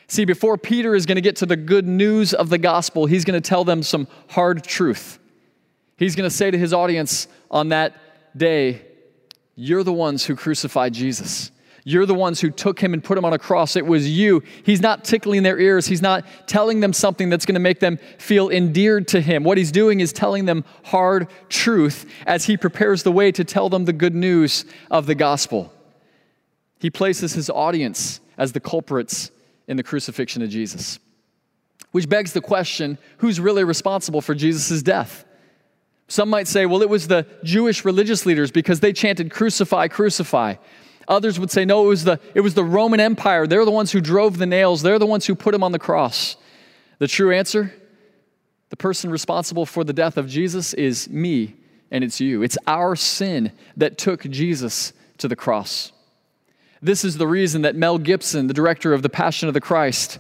See, 0.09 0.25
before 0.25 0.57
Peter 0.57 0.95
is 0.95 1.05
going 1.05 1.17
to 1.17 1.23
get 1.23 1.37
to 1.37 1.47
the 1.47 1.57
good 1.57 1.87
news 1.87 2.33
of 2.33 2.49
the 2.49 2.59
gospel, 2.59 3.07
he's 3.07 3.25
going 3.25 3.41
to 3.41 3.47
tell 3.47 3.65
them 3.65 3.83
some 3.83 4.07
hard 4.29 4.63
truth. 4.63 5.19
He's 5.97 6.15
going 6.15 6.29
to 6.29 6.35
say 6.35 6.51
to 6.51 6.59
his 6.59 6.73
audience 6.73 7.27
on 7.51 7.71
that 7.71 7.97
day, 8.37 8.83
You're 9.57 9.83
the 9.83 9.93
ones 9.93 10.25
who 10.25 10.37
crucified 10.37 10.95
Jesus. 10.95 11.51
You're 11.89 12.05
the 12.05 12.15
ones 12.15 12.41
who 12.41 12.51
took 12.51 12.81
him 12.81 12.95
and 12.95 13.03
put 13.03 13.17
him 13.17 13.25
on 13.25 13.33
a 13.33 13.39
cross. 13.39 13.77
It 13.77 13.87
was 13.87 14.11
you. 14.11 14.43
He's 14.65 14.81
not 14.81 15.05
tickling 15.05 15.45
their 15.45 15.57
ears. 15.57 15.87
He's 15.87 16.03
not 16.03 16.27
telling 16.49 16.81
them 16.81 16.93
something 16.93 17.31
that's 17.31 17.47
going 17.47 17.55
to 17.55 17.61
make 17.61 17.79
them 17.79 17.99
feel 18.19 18.51
endeared 18.51 19.07
to 19.09 19.21
him. 19.21 19.45
What 19.45 19.57
he's 19.57 19.71
doing 19.71 20.01
is 20.01 20.13
telling 20.13 20.47
them 20.47 20.65
hard 20.83 21.29
truth 21.49 22.05
as 22.27 22.45
he 22.47 22.57
prepares 22.57 23.05
the 23.05 23.13
way 23.13 23.31
to 23.31 23.45
tell 23.45 23.69
them 23.69 23.85
the 23.85 23.93
good 23.93 24.17
news 24.17 24.65
of 24.91 25.07
the 25.07 25.15
gospel. 25.15 25.73
He 26.81 26.91
places 26.91 27.35
his 27.35 27.49
audience 27.49 28.19
as 28.37 28.51
the 28.51 28.61
culprits 28.61 29.31
in 29.69 29.77
the 29.77 29.83
crucifixion 29.83 30.43
of 30.43 30.51
Jesus. 30.51 30.99
Which 31.93 32.09
begs 32.09 32.33
the 32.33 32.41
question 32.41 32.99
who's 33.19 33.41
really 33.41 33.65
responsible 33.65 34.21
for 34.21 34.35
Jesus' 34.35 34.83
death? 34.83 35.25
Some 36.09 36.29
might 36.29 36.47
say, 36.47 36.67
well, 36.67 36.83
it 36.83 36.89
was 36.89 37.09
the 37.09 37.27
Jewish 37.43 37.85
religious 37.85 38.27
leaders 38.27 38.51
because 38.51 38.81
they 38.81 38.93
chanted, 38.93 39.31
Crucify, 39.31 39.89
crucify. 39.89 40.55
Others 41.09 41.39
would 41.39 41.51
say, 41.51 41.65
no, 41.65 41.85
it 41.85 41.89
was, 41.89 42.05
the, 42.05 42.21
it 42.35 42.41
was 42.41 42.55
the 42.55 42.65
Roman 42.65 43.01
Empire. 43.01 43.47
They're 43.47 43.65
the 43.65 43.71
ones 43.71 43.93
who 43.93 44.01
drove 44.01 44.39
the 44.39 44.47
nails, 44.47 44.83
they're 44.83 44.99
the 44.99 45.07
ones 45.07 45.27
who 45.27 45.35
put 45.35 45.55
him 45.55 45.63
on 45.63 45.73
the 45.73 45.79
cross. 45.79 46.37
The 46.99 47.09
true 47.09 47.33
answer 47.33 47.73
The 48.71 48.77
person 48.77 49.11
responsible 49.11 49.67
for 49.67 49.85
the 49.85 49.93
death 49.93 50.17
of 50.17 50.29
Jesus 50.29 50.75
is 50.75 51.09
me 51.09 51.57
and 51.91 52.03
it's 52.03 52.21
you. 52.21 52.43
It's 52.43 52.59
our 52.67 52.97
sin 52.97 53.53
that 53.77 53.99
took 53.99 54.23
Jesus 54.23 54.93
to 55.19 55.29
the 55.29 55.37
cross. 55.37 55.93
This 56.83 57.05
is 57.05 57.17
the 57.17 57.27
reason 57.27 57.63
that 57.63 57.75
Mel 57.75 57.99
Gibson, 57.99 58.47
the 58.47 58.55
director 58.55 58.93
of 58.93 59.03
The 59.03 59.09
Passion 59.09 59.49
of 59.49 59.55
the 59.55 59.61
Christ, 59.61 60.19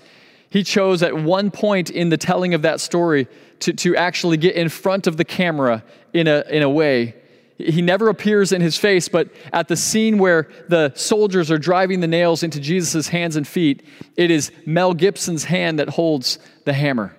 he 0.48 0.62
chose 0.62 1.02
at 1.02 1.14
one 1.16 1.50
point 1.50 1.90
in 1.90 2.08
the 2.08 2.16
telling 2.16 2.54
of 2.54 2.62
that 2.62 2.80
story 2.80 3.28
to, 3.60 3.72
to 3.74 3.96
actually 3.96 4.36
get 4.36 4.54
in 4.54 4.68
front 4.68 5.06
of 5.06 5.16
the 5.16 5.24
camera 5.24 5.84
in 6.12 6.26
a, 6.26 6.44
in 6.48 6.62
a 6.62 6.70
way. 6.70 7.14
He 7.58 7.80
never 7.80 8.08
appears 8.08 8.52
in 8.52 8.60
his 8.60 8.76
face, 8.76 9.08
but 9.08 9.28
at 9.52 9.68
the 9.68 9.76
scene 9.76 10.18
where 10.18 10.48
the 10.68 10.92
soldiers 10.94 11.50
are 11.50 11.58
driving 11.58 12.00
the 12.00 12.06
nails 12.06 12.42
into 12.42 12.60
Jesus' 12.60 13.08
hands 13.08 13.36
and 13.36 13.46
feet, 13.46 13.86
it 14.16 14.30
is 14.30 14.52
Mel 14.66 14.92
Gibson's 14.92 15.44
hand 15.44 15.78
that 15.78 15.88
holds 15.88 16.38
the 16.64 16.74
hammer. 16.74 17.16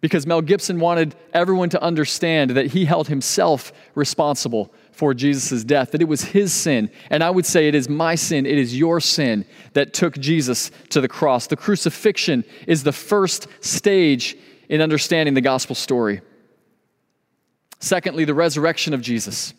Because 0.00 0.26
Mel 0.26 0.40
Gibson 0.40 0.80
wanted 0.80 1.14
everyone 1.32 1.68
to 1.70 1.82
understand 1.82 2.52
that 2.52 2.68
he 2.68 2.84
held 2.84 3.08
himself 3.08 3.72
responsible 3.94 4.72
for 4.96 5.12
Jesus' 5.14 5.62
death, 5.62 5.90
that 5.92 6.00
it 6.00 6.08
was 6.08 6.22
his 6.22 6.52
sin. 6.52 6.90
And 7.10 7.22
I 7.22 7.30
would 7.30 7.44
say 7.44 7.68
it 7.68 7.74
is 7.74 7.88
my 7.88 8.14
sin, 8.14 8.46
it 8.46 8.58
is 8.58 8.76
your 8.76 9.00
sin 9.00 9.44
that 9.74 9.92
took 9.92 10.18
Jesus 10.18 10.70
to 10.90 11.00
the 11.00 11.08
cross. 11.08 11.46
The 11.46 11.56
crucifixion 11.56 12.44
is 12.66 12.82
the 12.82 12.92
first 12.92 13.46
stage 13.60 14.36
in 14.68 14.80
understanding 14.80 15.34
the 15.34 15.40
gospel 15.40 15.74
story. 15.74 16.22
Secondly, 17.78 18.24
the 18.24 18.34
resurrection 18.34 18.94
of 18.94 19.02
Jesus. 19.02 19.52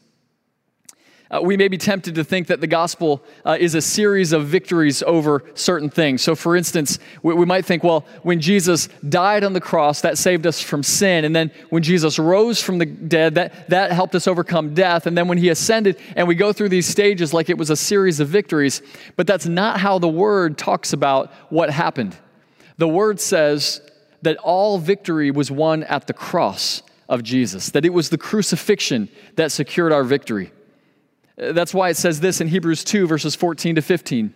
Uh, 1.30 1.42
we 1.44 1.58
may 1.58 1.68
be 1.68 1.78
tempted 1.78 2.16
to 2.16 2.24
think 2.24 2.48
that 2.48 2.62
the 2.62 2.68
gospel 2.68 3.22
uh, 3.46 3.58
is 3.60 3.76
a 3.76 3.82
series 3.82 4.32
of 4.32 4.46
victories 4.46 5.04
over 5.04 5.44
certain 5.56 5.90
things. 5.90 6.22
So, 6.22 6.36
for 6.36 6.56
instance, 6.56 7.00
we, 7.22 7.34
we, 7.34 7.46
might 7.46 7.66
think, 7.66 7.84
well, 7.84 8.06
when 8.24 8.40
Jesus 8.40 8.88
died 9.10 9.44
on 9.44 9.52
the 9.52 9.60
cross, 9.60 10.00
that 10.02 10.18
saved 10.18 10.48
us 10.48 10.62
from 10.62 10.84
sin. 10.84 11.26
And 11.26 11.36
then 11.36 11.52
when 11.70 11.84
Jesus 11.84 12.18
rose 12.18 12.62
from 12.62 12.78
the 12.78 12.86
dead, 12.86 13.36
that, 13.36 13.70
that 13.70 13.92
helped 13.92 14.16
us 14.16 14.26
overcome 14.26 14.74
death. 14.74 15.06
And 15.06 15.18
then 15.18 15.28
when 15.28 15.38
he 15.38 15.50
ascended, 15.50 15.98
and 16.16 16.30
we 16.30 16.36
go 16.36 16.54
through 16.54 16.70
these 16.70 16.88
stages 16.88 17.34
like 17.34 17.50
it 17.50 17.58
was 17.58 17.70
a 17.70 17.76
series 17.76 18.22
of 18.22 18.30
victories. 18.30 18.82
But 19.18 19.28
that's 19.28 19.48
not 19.48 19.82
how 19.82 20.00
the 20.00 20.08
word 20.08 20.58
talks 20.58 20.94
about 20.94 21.32
what 21.50 21.70
happened. 21.70 22.16
The 22.78 22.88
word 22.88 23.20
says 23.20 23.82
that 24.22 24.38
all 24.38 24.78
victory 24.78 25.32
was 25.32 25.52
won 25.52 25.84
at 25.84 26.08
the 26.08 26.14
cross 26.14 26.84
of 27.10 27.22
Jesus, 27.22 27.70
that 27.72 27.84
it 27.84 27.94
was 27.94 28.10
the 28.10 28.18
crucifixion 28.18 29.10
that 29.36 29.52
secured 29.52 29.92
our 29.92 30.04
victory. 30.04 30.52
That's 31.38 31.74
why 31.74 31.90
it 31.90 31.98
says 31.98 32.20
this 32.20 32.42
in 32.42 32.48
Hebrews 32.48 32.84
2, 32.84 33.08
verses 33.08 33.36
14 33.36 33.76
to 33.76 33.82
15. 33.82 34.34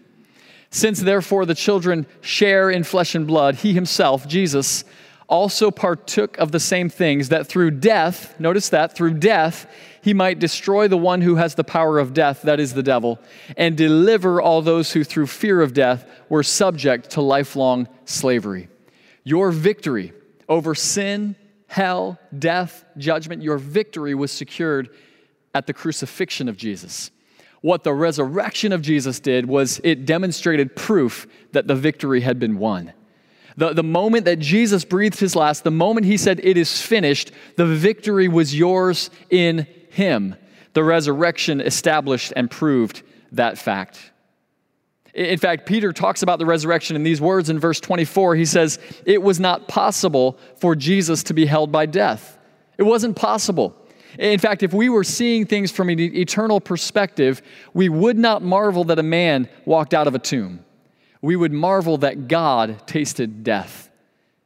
Since 0.69 0.99
therefore 0.99 1.45
the 1.45 1.55
children 1.55 2.05
share 2.21 2.69
in 2.69 2.83
flesh 2.83 3.15
and 3.15 3.27
blood, 3.27 3.55
he 3.55 3.73
himself, 3.73 4.27
Jesus, 4.27 4.85
also 5.27 5.71
partook 5.71 6.37
of 6.37 6.51
the 6.51 6.59
same 6.59 6.89
things, 6.89 7.29
that 7.29 7.47
through 7.47 7.71
death, 7.71 8.39
notice 8.39 8.69
that, 8.69 8.95
through 8.95 9.15
death, 9.15 9.65
he 10.01 10.13
might 10.13 10.39
destroy 10.39 10.87
the 10.87 10.97
one 10.97 11.21
who 11.21 11.35
has 11.35 11.55
the 11.55 11.63
power 11.63 11.99
of 11.99 12.13
death, 12.13 12.41
that 12.43 12.59
is 12.59 12.73
the 12.73 12.83
devil, 12.83 13.19
and 13.57 13.75
deliver 13.75 14.41
all 14.41 14.61
those 14.61 14.91
who 14.91 15.03
through 15.03 15.27
fear 15.27 15.61
of 15.61 15.73
death 15.73 16.07
were 16.29 16.43
subject 16.43 17.11
to 17.11 17.21
lifelong 17.21 17.87
slavery. 18.05 18.67
Your 19.23 19.51
victory 19.51 20.13
over 20.47 20.75
sin, 20.75 21.35
hell, 21.67 22.19
death, 22.37 22.85
judgment, 22.97 23.41
your 23.41 23.57
victory 23.57 24.13
was 24.13 24.31
secured 24.31 24.89
at 25.53 25.67
the 25.67 25.73
crucifixion 25.73 26.47
of 26.49 26.57
Jesus. 26.57 27.11
What 27.61 27.83
the 27.83 27.93
resurrection 27.93 28.71
of 28.71 28.81
Jesus 28.81 29.19
did 29.19 29.45
was 29.45 29.79
it 29.83 30.05
demonstrated 30.05 30.75
proof 30.75 31.27
that 31.51 31.67
the 31.67 31.75
victory 31.75 32.21
had 32.21 32.39
been 32.39 32.57
won. 32.57 32.93
The, 33.57 33.73
the 33.73 33.83
moment 33.83 34.25
that 34.25 34.39
Jesus 34.39 34.85
breathed 34.85 35.19
his 35.19 35.35
last, 35.35 35.63
the 35.63 35.71
moment 35.71 36.05
he 36.05 36.17
said, 36.17 36.39
It 36.43 36.57
is 36.57 36.81
finished, 36.81 37.31
the 37.57 37.65
victory 37.65 38.27
was 38.27 38.57
yours 38.57 39.09
in 39.29 39.67
him. 39.89 40.35
The 40.73 40.83
resurrection 40.83 41.61
established 41.61 42.33
and 42.35 42.49
proved 42.49 43.03
that 43.33 43.57
fact. 43.57 44.11
In 45.13 45.37
fact, 45.37 45.65
Peter 45.65 45.91
talks 45.91 46.23
about 46.23 46.39
the 46.39 46.45
resurrection 46.45 46.95
in 46.95 47.03
these 47.03 47.19
words 47.19 47.49
in 47.49 47.59
verse 47.59 47.81
24. 47.81 48.35
He 48.35 48.45
says, 48.45 48.79
It 49.05 49.21
was 49.21 49.39
not 49.39 49.67
possible 49.67 50.39
for 50.55 50.75
Jesus 50.75 51.23
to 51.23 51.33
be 51.33 51.45
held 51.45 51.71
by 51.71 51.85
death. 51.85 52.37
It 52.77 52.83
wasn't 52.83 53.17
possible. 53.17 53.75
In 54.19 54.39
fact, 54.39 54.63
if 54.63 54.73
we 54.73 54.89
were 54.89 55.03
seeing 55.03 55.45
things 55.45 55.71
from 55.71 55.89
an 55.89 55.99
eternal 55.99 56.59
perspective, 56.59 57.41
we 57.73 57.89
would 57.89 58.17
not 58.17 58.41
marvel 58.43 58.83
that 58.85 58.99
a 58.99 59.03
man 59.03 59.49
walked 59.65 59.93
out 59.93 60.07
of 60.07 60.15
a 60.15 60.19
tomb. 60.19 60.65
We 61.21 61.35
would 61.35 61.53
marvel 61.53 61.97
that 61.99 62.27
God 62.27 62.87
tasted 62.87 63.43
death. 63.43 63.89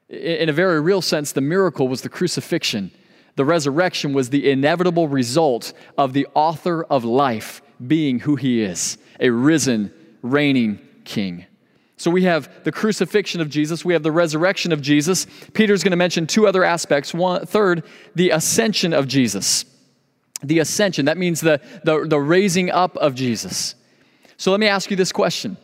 In 0.09 0.49
a 0.49 0.53
very 0.53 0.79
real 0.81 1.01
sense, 1.01 1.31
the 1.31 1.41
miracle 1.41 1.87
was 1.87 2.01
the 2.01 2.09
crucifixion. 2.09 2.91
The 3.35 3.45
resurrection 3.45 4.13
was 4.13 4.29
the 4.29 4.49
inevitable 4.49 5.07
result 5.07 5.73
of 5.97 6.13
the 6.13 6.27
author 6.33 6.83
of 6.83 7.03
life 7.03 7.61
being 7.85 8.19
who 8.19 8.35
he 8.35 8.61
is 8.61 8.97
a 9.19 9.29
risen, 9.29 9.91
reigning 10.21 10.79
king. 11.03 11.45
So 11.97 12.11
we 12.11 12.23
have 12.23 12.63
the 12.63 12.71
crucifixion 12.71 13.39
of 13.39 13.49
Jesus, 13.49 13.85
we 13.85 13.93
have 13.93 14.03
the 14.03 14.11
resurrection 14.11 14.71
of 14.71 14.81
Jesus. 14.81 15.27
Peter's 15.53 15.83
going 15.83 15.91
to 15.91 15.97
mention 15.97 16.27
two 16.27 16.47
other 16.47 16.63
aspects. 16.63 17.13
One, 17.13 17.45
third, 17.45 17.83
the 18.15 18.31
ascension 18.31 18.93
of 18.93 19.07
Jesus. 19.07 19.65
The 20.43 20.59
ascension, 20.59 21.05
that 21.05 21.17
means 21.17 21.39
the, 21.39 21.61
the, 21.83 22.05
the 22.05 22.19
raising 22.19 22.69
up 22.69 22.97
of 22.97 23.15
Jesus. 23.15 23.75
So 24.37 24.51
let 24.51 24.59
me 24.59 24.67
ask 24.67 24.91
you 24.91 24.97
this 24.97 25.13
question. 25.13 25.57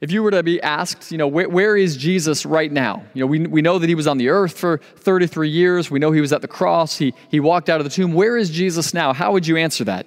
If 0.00 0.12
you 0.12 0.22
were 0.22 0.30
to 0.30 0.42
be 0.42 0.60
asked, 0.60 1.10
you 1.10 1.18
know, 1.18 1.26
where, 1.26 1.48
where 1.48 1.76
is 1.76 1.96
Jesus 1.96 2.44
right 2.44 2.70
now? 2.70 3.04
You 3.14 3.22
know, 3.22 3.26
we, 3.26 3.46
we 3.46 3.62
know 3.62 3.78
that 3.78 3.88
he 3.88 3.94
was 3.94 4.06
on 4.06 4.18
the 4.18 4.28
earth 4.28 4.56
for 4.56 4.78
33 4.78 5.48
years. 5.48 5.90
We 5.90 5.98
know 5.98 6.12
he 6.12 6.20
was 6.20 6.32
at 6.32 6.40
the 6.40 6.48
cross. 6.48 6.98
He, 6.98 7.14
he 7.30 7.40
walked 7.40 7.68
out 7.68 7.80
of 7.80 7.84
the 7.84 7.90
tomb. 7.90 8.12
Where 8.12 8.36
is 8.36 8.50
Jesus 8.50 8.94
now? 8.94 9.12
How 9.12 9.32
would 9.32 9.46
you 9.46 9.56
answer 9.56 9.84
that? 9.84 10.06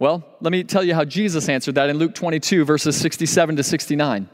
Well, 0.00 0.24
let 0.40 0.50
me 0.50 0.64
tell 0.64 0.82
you 0.82 0.94
how 0.94 1.04
Jesus 1.04 1.46
answered 1.50 1.74
that 1.74 1.90
in 1.90 1.98
Luke 1.98 2.14
22, 2.14 2.64
verses 2.64 2.96
67 2.96 3.56
to 3.56 3.62
69. 3.62 4.30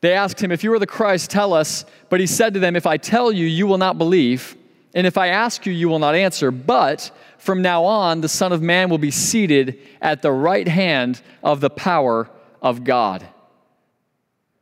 They 0.00 0.14
asked 0.14 0.40
him, 0.40 0.50
If 0.50 0.64
you 0.64 0.72
are 0.72 0.78
the 0.78 0.86
Christ, 0.86 1.30
tell 1.30 1.52
us. 1.52 1.84
But 2.08 2.18
he 2.18 2.26
said 2.26 2.54
to 2.54 2.60
them, 2.60 2.74
If 2.74 2.86
I 2.86 2.96
tell 2.96 3.30
you, 3.30 3.44
you 3.44 3.66
will 3.66 3.76
not 3.76 3.98
believe. 3.98 4.56
And 4.94 5.06
if 5.06 5.18
I 5.18 5.28
ask 5.28 5.66
you, 5.66 5.72
you 5.72 5.90
will 5.90 5.98
not 5.98 6.14
answer. 6.14 6.50
But 6.50 7.10
from 7.36 7.60
now 7.60 7.84
on, 7.84 8.22
the 8.22 8.28
Son 8.28 8.52
of 8.52 8.62
Man 8.62 8.88
will 8.88 8.98
be 8.98 9.10
seated 9.10 9.80
at 10.00 10.22
the 10.22 10.32
right 10.32 10.66
hand 10.66 11.20
of 11.42 11.60
the 11.60 11.70
power 11.70 12.30
of 12.62 12.84
God. 12.84 13.28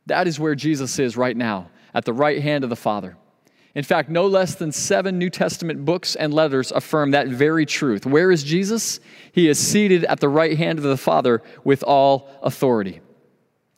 That 0.07 0.27
is 0.27 0.37
where 0.37 0.53
Jesus 0.53 0.99
is 0.99 1.15
right 1.15 1.35
now, 1.35 1.69
at 1.93 2.03
the 2.03 2.13
right 2.13 2.41
hand 2.41 2.65
of 2.65 2.69
the 2.69 2.75
Father. 2.75 3.15
In 3.77 3.83
fact, 3.83 4.09
no 4.09 4.25
less 4.25 4.55
than 4.55 4.71
seven 4.71 5.19
New 5.19 5.29
Testament 5.29 5.85
books 5.85 6.15
and 6.15 6.33
letters 6.33 6.71
affirm 6.71 7.11
that 7.11 7.27
very 7.27 7.63
truth. 7.63 8.07
Where 8.07 8.31
is 8.31 8.41
Jesus? 8.41 8.99
He 9.31 9.47
is 9.47 9.59
seated 9.59 10.03
at 10.05 10.19
the 10.19 10.29
right 10.29 10.57
hand 10.57 10.79
of 10.79 10.83
the 10.83 10.97
Father 10.97 11.43
with 11.63 11.83
all 11.83 12.27
authority. 12.41 13.01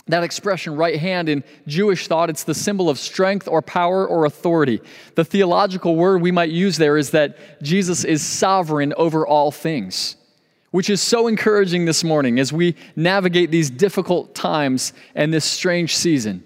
That 0.08 0.24
expression, 0.24 0.78
right 0.78 0.98
hand, 0.98 1.28
in 1.28 1.44
Jewish 1.68 2.08
thought, 2.08 2.30
it's 2.30 2.46
the 2.46 2.56
symbol 2.56 2.90
of 2.90 2.98
strength 2.98 3.46
or 3.50 3.62
power 3.62 4.08
or 4.08 4.24
authority. 4.24 4.80
The 5.16 5.26
theological 5.26 5.98
word 5.98 6.22
we 6.22 6.32
might 6.32 6.50
use 6.50 6.78
there 6.78 6.96
is 6.96 7.10
that 7.10 7.62
Jesus 7.62 8.06
is 8.06 8.24
sovereign 8.24 8.94
over 8.96 9.28
all 9.28 9.52
things, 9.52 10.16
which 10.72 10.90
is 10.90 11.02
so 11.02 11.28
encouraging 11.28 11.84
this 11.84 12.06
morning 12.06 12.40
as 12.40 12.54
we 12.54 12.78
navigate 12.96 13.52
these 13.52 13.70
difficult 13.70 14.34
times 14.34 14.94
and 15.14 15.34
this 15.34 15.44
strange 15.44 15.98
season 15.98 16.46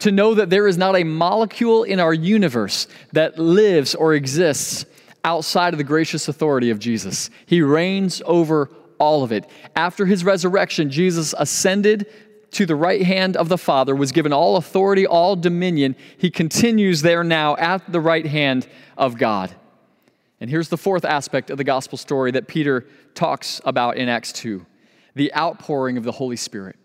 to 0.00 0.12
know 0.12 0.34
that 0.34 0.50
there 0.50 0.66
is 0.66 0.78
not 0.78 0.96
a 0.96 1.04
molecule 1.04 1.84
in 1.84 2.00
our 2.00 2.14
universe 2.14 2.86
that 3.12 3.38
lives 3.38 3.94
or 3.94 4.14
exists 4.14 4.86
outside 5.24 5.74
of 5.74 5.78
the 5.78 5.84
gracious 5.84 6.28
authority 6.28 6.70
of 6.70 6.78
Jesus. 6.78 7.30
He 7.46 7.62
reigns 7.62 8.22
over 8.24 8.70
all 8.98 9.22
of 9.22 9.32
it. 9.32 9.48
After 9.74 10.06
his 10.06 10.24
resurrection, 10.24 10.90
Jesus 10.90 11.34
ascended 11.36 12.06
to 12.52 12.64
the 12.64 12.76
right 12.76 13.02
hand 13.02 13.36
of 13.36 13.48
the 13.48 13.58
Father, 13.58 13.94
was 13.94 14.12
given 14.12 14.32
all 14.32 14.56
authority, 14.56 15.06
all 15.06 15.36
dominion. 15.36 15.96
He 16.16 16.30
continues 16.30 17.02
there 17.02 17.22
now 17.22 17.56
at 17.56 17.90
the 17.90 18.00
right 18.00 18.24
hand 18.24 18.66
of 18.96 19.18
God. 19.18 19.54
And 20.40 20.48
here's 20.48 20.68
the 20.68 20.78
fourth 20.78 21.04
aspect 21.04 21.50
of 21.50 21.58
the 21.58 21.64
gospel 21.64 21.98
story 21.98 22.30
that 22.30 22.48
Peter 22.48 22.86
talks 23.14 23.60
about 23.64 23.96
in 23.96 24.08
Acts 24.08 24.32
2 24.32 24.64
the 25.14 25.34
outpouring 25.34 25.96
of 25.96 26.04
the 26.04 26.12
Holy 26.12 26.36
Spirit. 26.36 26.76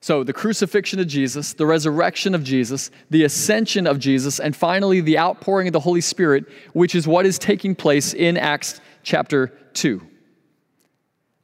So, 0.00 0.22
the 0.22 0.32
crucifixion 0.32 1.00
of 1.00 1.06
Jesus, 1.06 1.54
the 1.54 1.66
resurrection 1.66 2.34
of 2.34 2.44
Jesus, 2.44 2.90
the 3.10 3.24
ascension 3.24 3.86
of 3.86 3.98
Jesus, 3.98 4.38
and 4.38 4.54
finally 4.54 5.00
the 5.00 5.18
outpouring 5.18 5.68
of 5.68 5.72
the 5.72 5.80
Holy 5.80 6.00
Spirit, 6.00 6.44
which 6.74 6.94
is 6.94 7.08
what 7.08 7.26
is 7.26 7.38
taking 7.38 7.74
place 7.74 8.14
in 8.14 8.36
Acts 8.36 8.80
chapter 9.02 9.48
2. 9.72 10.00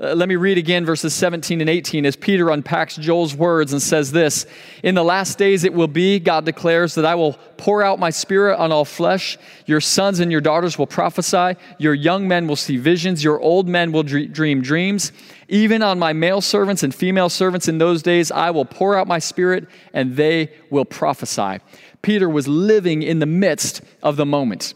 Uh, 0.03 0.15
let 0.15 0.29
me 0.29 0.35
read 0.35 0.59
again 0.59 0.85
verses 0.85 1.15
17 1.15 1.61
and 1.61 1.71
18 1.71 2.05
as 2.05 2.17
Peter 2.17 2.51
unpacks 2.51 2.97
Joel's 2.97 3.37
words 3.37 3.73
and 3.73 3.81
says 3.81 4.11
this 4.11 4.47
In 4.83 4.97
the 4.97 5.05
last 5.05 5.39
days 5.39 5.63
it 5.63 5.73
will 5.73 5.87
be, 5.87 6.19
God 6.19 6.45
declares, 6.45 6.97
that 6.97 7.07
I 7.07 7.15
will 7.15 7.35
pour 7.57 7.85
out 7.85 8.01
my 8.01 8.11
spirit 8.11 8.59
on 8.59 8.73
all 8.73 8.85
flesh. 8.85 9.39
Your 9.67 9.81
sons 9.81 10.19
and 10.19 10.33
your 10.33 10.41
daughters 10.41 10.77
will 10.77 10.89
prophesy. 10.89 11.57
Your 11.79 11.95
young 11.95 12.27
men 12.27 12.49
will 12.49 12.57
see 12.57 12.79
visions. 12.79 13.23
Your 13.23 13.39
old 13.39 13.69
men 13.69 13.93
will 13.93 14.03
dream 14.03 14.61
dreams. 14.61 15.13
Even 15.49 15.85
on 15.85 16.01
my 16.01 16.13
male 16.13 16.41
servants 16.41 16.83
and 16.83 16.93
female 16.93 17.29
servants 17.29 17.69
in 17.69 17.79
those 17.79 18.03
days, 18.03 18.33
I 18.33 18.51
will 18.51 18.65
pour 18.65 18.97
out 18.97 19.07
my 19.07 19.21
spirit 19.21 19.69
and 19.93 20.17
they 20.17 20.51
will 20.69 20.85
prophesy. 20.85 21.61
Peter 22.01 22.29
was 22.29 22.49
living 22.49 23.03
in 23.05 23.21
the 23.21 23.27
midst 23.27 23.83
of 24.03 24.17
the 24.17 24.27
moment. 24.27 24.75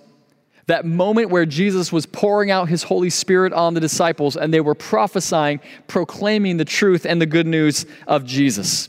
That 0.66 0.85
moment 0.85 1.31
where 1.31 1.46
Jesus 1.46 1.92
was 1.92 2.07
pouring 2.07 2.50
out 2.50 2.68
his 2.68 2.83
Holy 2.83 3.11
Spirit 3.11 3.52
on 3.52 3.74
the 3.74 3.81
disciples 3.81 4.37
and 4.37 4.52
they 4.52 4.61
were 4.61 4.74
prophesying, 4.74 5.61
proclaiming 5.87 6.57
the 6.57 6.64
truth 6.64 7.07
and 7.07 7.20
the 7.20 7.26
good 7.26 7.46
news 7.46 7.87
of 8.07 8.24
Jesus. 8.24 8.88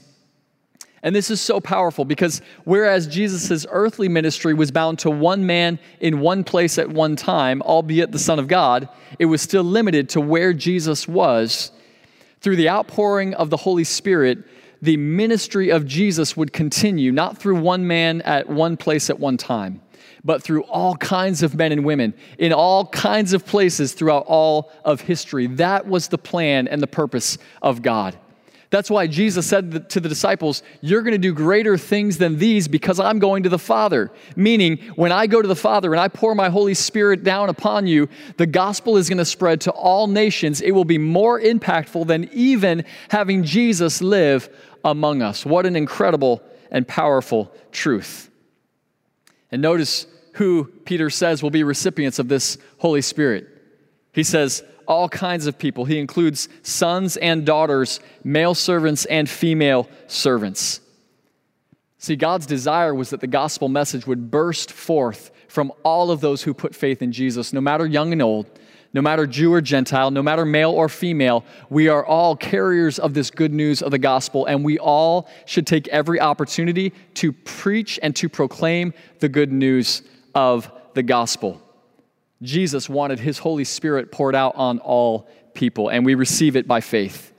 And 1.03 1.15
this 1.15 1.29
is 1.29 1.39
so 1.39 1.59
powerful 1.59 2.03
because 2.03 2.41
whereas 2.63 3.05
Jesus' 3.05 3.65
earthly 3.69 4.09
ministry 4.09 4.53
was 4.53 4.71
bound 4.71 4.97
to 4.99 5.11
one 5.11 5.45
man 5.45 5.79
in 5.99 6.19
one 6.19 6.43
place 6.43 6.79
at 6.79 6.89
one 6.89 7.15
time, 7.15 7.61
albeit 7.61 8.11
the 8.11 8.19
Son 8.19 8.39
of 8.39 8.47
God, 8.47 8.89
it 9.19 9.25
was 9.25 9.41
still 9.41 9.63
limited 9.63 10.09
to 10.09 10.21
where 10.21 10.53
Jesus 10.53 11.07
was. 11.07 11.71
Through 12.41 12.55
the 12.55 12.69
outpouring 12.69 13.35
of 13.35 13.49
the 13.51 13.57
Holy 13.57 13.83
Spirit, 13.83 14.39
the 14.81 14.97
ministry 14.97 15.69
of 15.69 15.85
Jesus 15.85 16.35
would 16.35 16.53
continue, 16.53 17.11
not 17.11 17.37
through 17.37 17.59
one 17.59 17.87
man 17.87 18.21
at 18.23 18.49
one 18.49 18.77
place 18.77 19.09
at 19.09 19.19
one 19.19 19.37
time, 19.37 19.81
but 20.27 20.43
through 20.43 20.63
all 20.63 20.97
kinds 20.97 21.41
of 21.41 21.55
men 21.55 21.71
and 21.71 21.85
women 21.85 22.13
in 22.37 22.51
all 22.51 22.85
kinds 22.87 23.31
of 23.31 23.45
places 23.45 23.93
throughout 23.93 24.25
all 24.27 24.69
of 24.83 24.99
history. 24.99 25.47
That 25.47 25.87
was 25.87 26.09
the 26.09 26.17
plan 26.17 26.67
and 26.67 26.83
the 26.83 26.87
purpose 26.87 27.37
of 27.61 27.81
God. 27.81 28.17
That's 28.69 28.91
why 28.91 29.07
Jesus 29.07 29.47
said 29.47 29.89
to 29.91 30.01
the 30.01 30.09
disciples, 30.09 30.63
You're 30.81 31.01
going 31.01 31.13
to 31.13 31.17
do 31.17 31.33
greater 31.33 31.77
things 31.77 32.17
than 32.17 32.37
these 32.37 32.67
because 32.67 32.99
I'm 32.99 33.19
going 33.19 33.43
to 33.43 33.49
the 33.49 33.57
Father. 33.57 34.11
Meaning, 34.35 34.79
when 34.97 35.13
I 35.13 35.27
go 35.27 35.41
to 35.41 35.47
the 35.47 35.55
Father 35.55 35.93
and 35.93 36.01
I 36.01 36.09
pour 36.09 36.35
my 36.35 36.49
Holy 36.49 36.73
Spirit 36.73 37.23
down 37.23 37.47
upon 37.47 37.87
you, 37.87 38.09
the 38.35 38.45
gospel 38.45 38.97
is 38.97 39.07
going 39.07 39.19
to 39.19 39.25
spread 39.25 39.61
to 39.61 39.71
all 39.71 40.07
nations. 40.07 40.59
It 40.59 40.71
will 40.71 40.83
be 40.83 40.97
more 40.97 41.39
impactful 41.39 42.07
than 42.07 42.29
even 42.33 42.83
having 43.09 43.45
Jesus 43.45 44.01
live 44.01 44.49
among 44.83 45.21
us. 45.21 45.45
What 45.45 45.65
an 45.65 45.77
incredible 45.77 46.41
and 46.69 46.85
powerful 46.85 47.55
truth. 47.71 48.29
And 49.49 49.61
notice 49.61 50.07
who 50.37 50.65
Peter 50.85 51.09
says 51.09 51.43
will 51.43 51.49
be 51.49 51.63
recipients 51.63 52.19
of 52.19 52.27
this 52.27 52.57
Holy 52.77 53.01
Spirit. 53.01 53.47
He 54.13 54.23
says, 54.23 54.63
all 54.87 55.09
kinds 55.09 55.47
of 55.47 55.57
people. 55.57 55.85
He 55.85 55.99
includes 55.99 56.47
sons 56.63 57.17
and 57.17 57.45
daughters, 57.45 57.99
male 58.23 58.55
servants 58.55 59.05
and 59.05 59.29
female 59.29 59.89
servants. 60.07 60.79
See, 61.97 62.15
God's 62.15 62.45
desire 62.45 62.93
was 62.93 63.09
that 63.09 63.19
the 63.19 63.27
gospel 63.27 63.67
message 63.67 64.07
would 64.07 64.31
burst 64.31 64.71
forth 64.71 65.31
from 65.47 65.73
all 65.83 66.11
of 66.11 66.21
those 66.21 66.43
who 66.43 66.53
put 66.53 66.75
faith 66.75 67.01
in 67.01 67.11
Jesus, 67.11 67.51
no 67.51 67.61
matter 67.61 67.85
young 67.85 68.11
and 68.13 68.21
old, 68.21 68.47
no 68.93 69.01
matter 69.01 69.25
Jew 69.25 69.53
or 69.53 69.61
Gentile, 69.61 70.11
no 70.11 70.21
matter 70.21 70.45
male 70.45 70.71
or 70.71 70.87
female. 70.87 71.43
We 71.69 71.89
are 71.89 72.05
all 72.05 72.35
carriers 72.35 72.99
of 72.99 73.13
this 73.13 73.31
good 73.31 73.53
news 73.53 73.81
of 73.81 73.91
the 73.91 73.97
gospel, 73.97 74.45
and 74.45 74.63
we 74.63 74.77
all 74.77 75.27
should 75.45 75.67
take 75.67 75.87
every 75.87 76.21
opportunity 76.21 76.93
to 77.15 77.33
preach 77.33 77.99
and 78.03 78.15
to 78.15 78.29
proclaim 78.29 78.93
the 79.19 79.29
good 79.29 79.51
news 79.51 80.03
of 80.33 80.71
the 80.93 81.03
gospel. 81.03 81.61
Jesus 82.41 82.87
wanted 82.87 83.19
his 83.19 83.39
Holy 83.39 83.63
Spirit 83.63 84.11
poured 84.11 84.35
out 84.35 84.55
on 84.55 84.79
all 84.79 85.27
people, 85.53 85.89
and 85.89 86.05
we 86.05 86.15
receive 86.15 86.55
it 86.55 86.67
by 86.67 86.81
faith. 86.81 87.33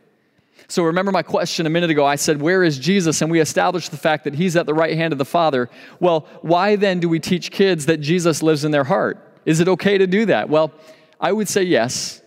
So 0.71 0.83
remember 0.85 1.13
my 1.13 1.23
question 1.23 1.65
a 1.65 1.71
minute 1.71 1.89
ago. 1.89 2.05
I 2.05 2.17
said, 2.17 2.43
Where 2.43 2.63
is 2.63 2.79
Jesus? 2.79 3.23
And 3.23 3.31
we 3.31 3.41
established 3.41 3.91
the 3.91 3.97
fact 3.97 4.25
that 4.25 4.35
he's 4.35 4.55
at 4.55 4.67
the 4.67 4.75
right 4.75 4.97
hand 4.97 5.13
of 5.13 5.19
the 5.19 5.25
Father. 5.25 5.71
Well, 5.99 6.27
why 6.43 6.77
then 6.77 7.01
do 7.01 7.09
we 7.09 7.21
teach 7.21 7.51
kids 7.51 7.87
that 7.87 7.99
Jesus 7.99 8.43
lives 8.43 8.65
in 8.65 8.71
their 8.71 8.85
heart? 8.85 9.19
Is 9.47 9.61
it 9.61 9.69
okay 9.69 9.97
to 9.97 10.07
do 10.07 10.27
that? 10.27 10.51
Well, 10.51 10.73
I 11.19 11.33
would 11.33 11.49
say 11.49 11.63
yes, 11.63 12.21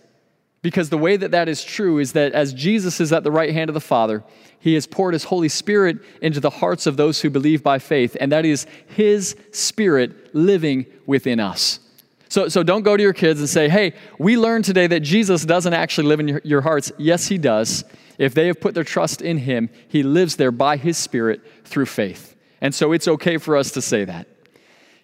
because 0.62 0.90
the 0.90 0.98
way 0.98 1.16
that 1.16 1.32
that 1.32 1.48
is 1.48 1.64
true 1.64 1.98
is 1.98 2.12
that 2.12 2.32
as 2.32 2.54
Jesus 2.54 3.00
is 3.00 3.12
at 3.12 3.24
the 3.24 3.32
right 3.32 3.52
hand 3.52 3.68
of 3.68 3.74
the 3.74 3.80
Father, 3.80 4.22
he 4.60 4.74
has 4.74 4.86
poured 4.86 5.12
his 5.12 5.24
Holy 5.24 5.48
Spirit 5.48 5.98
into 6.20 6.38
the 6.38 6.50
hearts 6.50 6.86
of 6.86 6.96
those 6.96 7.20
who 7.20 7.30
believe 7.30 7.64
by 7.64 7.80
faith, 7.80 8.16
and 8.20 8.30
that 8.30 8.46
is 8.46 8.66
his 8.86 9.36
Spirit 9.50 10.34
living 10.34 10.86
within 11.04 11.40
us. 11.40 11.80
So, 12.28 12.48
so 12.48 12.62
don't 12.62 12.82
go 12.82 12.96
to 12.96 13.02
your 13.02 13.12
kids 13.12 13.40
and 13.40 13.48
say, 13.48 13.68
hey, 13.68 13.92
we 14.18 14.38
learned 14.38 14.64
today 14.64 14.86
that 14.86 15.00
Jesus 15.00 15.44
doesn't 15.44 15.74
actually 15.74 16.06
live 16.06 16.20
in 16.20 16.28
your, 16.28 16.40
your 16.44 16.60
hearts. 16.62 16.90
Yes, 16.96 17.26
he 17.26 17.36
does. 17.36 17.84
If 18.16 18.32
they 18.32 18.46
have 18.46 18.60
put 18.60 18.74
their 18.74 18.84
trust 18.84 19.20
in 19.20 19.38
him, 19.38 19.68
he 19.88 20.02
lives 20.02 20.36
there 20.36 20.52
by 20.52 20.76
his 20.76 20.96
Spirit 20.96 21.42
through 21.64 21.86
faith. 21.86 22.36
And 22.60 22.74
so 22.74 22.92
it's 22.92 23.08
okay 23.08 23.36
for 23.36 23.56
us 23.56 23.72
to 23.72 23.82
say 23.82 24.04
that. 24.04 24.28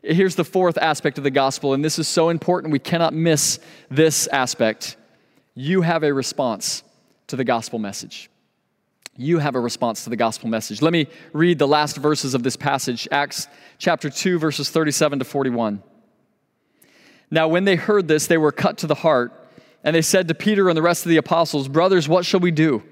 Here's 0.03 0.37
the 0.37 0.45
fourth 0.45 0.79
aspect 0.79 1.19
of 1.19 1.25
the 1.25 1.31
gospel, 1.31 1.75
and 1.75 1.85
this 1.85 1.99
is 1.99 2.07
so 2.07 2.29
important. 2.29 2.73
We 2.73 2.79
cannot 2.79 3.13
miss 3.13 3.59
this 3.91 4.29
aspect. 4.29 4.97
You 5.61 5.83
have 5.83 6.05
a 6.05 6.15
response 6.15 6.85
to 7.27 7.35
the 7.35 7.43
gospel 7.43 7.81
message. 7.81 8.31
You 9.17 9.41
have 9.41 9.57
a 9.57 9.61
response 9.61 10.05
to 10.05 10.11
the 10.11 10.15
gospel 10.15 10.49
message. 10.49 10.83
Let 10.83 10.93
me 10.93 11.09
read 11.33 11.59
the 11.59 11.67
last 11.67 11.97
verses 11.97 12.35
of 12.35 12.45
this 12.45 12.55
passage, 12.55 13.09
Acts 13.11 13.49
chapter 13.77 14.09
2, 14.09 14.39
verses 14.39 14.71
37 14.71 15.19
to 15.19 15.25
41. 15.25 15.83
Now, 17.33 17.49
when 17.49 17.65
they 17.65 17.75
heard 17.75 18.07
this, 18.07 18.29
they 18.29 18.39
were 18.39 18.53
cut 18.53 18.79
to 18.79 18.87
the 18.87 18.95
heart, 18.95 19.33
and 19.83 19.97
they 19.97 20.03
said 20.03 20.29
to 20.29 20.35
Peter 20.35 20.69
and 20.69 20.77
the 20.77 20.83
rest 20.83 21.05
of 21.05 21.11
the 21.11 21.17
apostles, 21.17 21.67
Brothers, 21.67 22.09
what 22.09 22.25
shall 22.25 22.39
we 22.39 22.53
do? 22.53 22.85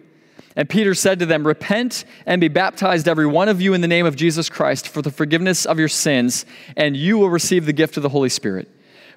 And 0.56 0.68
Peter 0.68 0.92
said 0.92 1.20
to 1.20 1.26
them, 1.26 1.46
Repent 1.46 2.04
and 2.26 2.40
be 2.40 2.48
baptized, 2.48 3.06
every 3.06 3.26
one 3.26 3.48
of 3.48 3.60
you, 3.60 3.74
in 3.74 3.80
the 3.80 3.86
name 3.86 4.06
of 4.06 4.16
Jesus 4.16 4.48
Christ, 4.48 4.88
for 4.88 5.02
the 5.02 5.12
forgiveness 5.12 5.66
of 5.66 5.78
your 5.78 5.86
sins, 5.86 6.44
and 6.76 6.96
you 6.96 7.16
will 7.16 7.30
receive 7.30 7.64
the 7.64 7.72
gift 7.72 7.96
of 7.96 8.02
the 8.02 8.08
Holy 8.08 8.28
Spirit. 8.28 8.68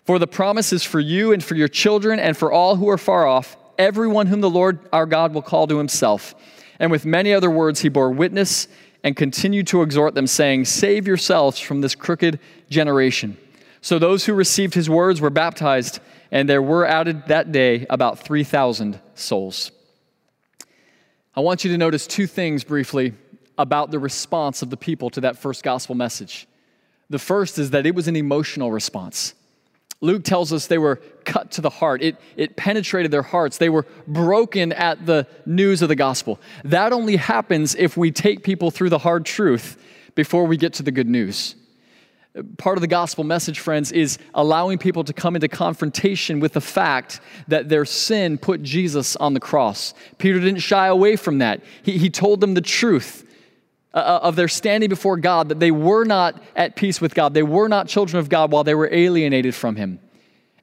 For 0.09 0.17
the 0.17 0.25
promise 0.25 0.73
is 0.73 0.83
for 0.83 0.99
you 0.99 1.33
and 1.33 1.43
for 1.43 1.53
your 1.53 1.67
children 1.67 2.19
and 2.19 2.35
for 2.35 2.51
all 2.51 2.75
who 2.75 2.89
are 2.89 2.97
far 2.97 3.27
off, 3.27 3.55
everyone 3.77 4.25
whom 4.25 4.41
the 4.41 4.49
Lord 4.49 4.79
our 4.91 5.05
God 5.05 5.35
will 5.35 5.43
call 5.43 5.67
to 5.67 5.77
himself. 5.77 6.33
And 6.79 6.89
with 6.89 7.05
many 7.05 7.31
other 7.31 7.51
words, 7.51 7.81
he 7.81 7.89
bore 7.89 8.09
witness 8.09 8.67
and 9.03 9.15
continued 9.15 9.67
to 9.67 9.83
exhort 9.83 10.15
them, 10.15 10.25
saying, 10.25 10.65
Save 10.65 11.05
yourselves 11.05 11.59
from 11.59 11.81
this 11.81 11.93
crooked 11.93 12.39
generation. 12.71 13.37
So 13.81 13.99
those 13.99 14.25
who 14.25 14.33
received 14.33 14.73
his 14.73 14.89
words 14.89 15.21
were 15.21 15.29
baptized, 15.29 15.99
and 16.31 16.49
there 16.49 16.63
were 16.63 16.87
added 16.87 17.27
that 17.27 17.51
day 17.51 17.85
about 17.87 18.17
3,000 18.17 18.99
souls. 19.13 19.71
I 21.35 21.41
want 21.41 21.63
you 21.63 21.69
to 21.69 21.77
notice 21.77 22.07
two 22.07 22.25
things 22.25 22.63
briefly 22.63 23.13
about 23.59 23.91
the 23.91 23.99
response 23.99 24.63
of 24.63 24.71
the 24.71 24.77
people 24.77 25.11
to 25.11 25.21
that 25.21 25.37
first 25.37 25.61
gospel 25.61 25.93
message. 25.93 26.47
The 27.11 27.19
first 27.19 27.59
is 27.59 27.69
that 27.69 27.85
it 27.85 27.93
was 27.93 28.07
an 28.07 28.15
emotional 28.15 28.71
response. 28.71 29.35
Luke 30.01 30.23
tells 30.23 30.53
us 30.53 30.67
they 30.67 30.77
were 30.77 30.97
cut 31.25 31.51
to 31.51 31.61
the 31.61 31.69
heart. 31.69 32.01
It, 32.01 32.15
it 32.37 32.55
penetrated 32.55 33.11
their 33.11 33.21
hearts. 33.21 33.57
They 33.57 33.69
were 33.69 33.85
broken 34.07 34.71
at 34.71 35.05
the 35.05 35.27
news 35.45 35.81
of 35.81 35.89
the 35.89 35.95
gospel. 35.95 36.39
That 36.63 36.93
only 36.93 37.17
happens 37.17 37.75
if 37.75 37.97
we 37.97 38.11
take 38.11 38.43
people 38.43 38.71
through 38.71 38.89
the 38.89 38.99
hard 38.99 39.25
truth 39.25 39.77
before 40.15 40.45
we 40.45 40.57
get 40.57 40.73
to 40.73 40.83
the 40.83 40.91
good 40.91 41.07
news 41.09 41.55
part 42.57 42.77
of 42.77 42.81
the 42.81 42.87
gospel 42.87 43.23
message, 43.23 43.59
friends, 43.59 43.91
is 43.91 44.17
allowing 44.33 44.77
people 44.77 45.03
to 45.03 45.13
come 45.13 45.35
into 45.35 45.47
confrontation 45.47 46.39
with 46.39 46.53
the 46.53 46.61
fact 46.61 47.19
that 47.47 47.69
their 47.69 47.85
sin 47.85 48.37
put 48.37 48.61
Jesus 48.61 49.15
on 49.15 49.33
the 49.33 49.39
cross. 49.39 49.93
Peter 50.17 50.39
didn't 50.39 50.59
shy 50.59 50.87
away 50.87 51.15
from 51.15 51.39
that. 51.39 51.61
He, 51.83 51.97
he 51.97 52.09
told 52.09 52.41
them 52.41 52.53
the 52.53 52.61
truth 52.61 53.25
uh, 53.93 54.19
of 54.21 54.35
their 54.35 54.47
standing 54.47 54.89
before 54.89 55.17
God, 55.17 55.49
that 55.49 55.59
they 55.59 55.71
were 55.71 56.03
not 56.03 56.41
at 56.55 56.75
peace 56.75 57.01
with 57.01 57.15
God. 57.15 57.33
They 57.33 57.43
were 57.43 57.67
not 57.67 57.87
children 57.87 58.19
of 58.19 58.29
God 58.29 58.51
while 58.51 58.63
they 58.63 58.75
were 58.75 58.89
alienated 58.91 59.55
from 59.55 59.75
Him. 59.75 59.99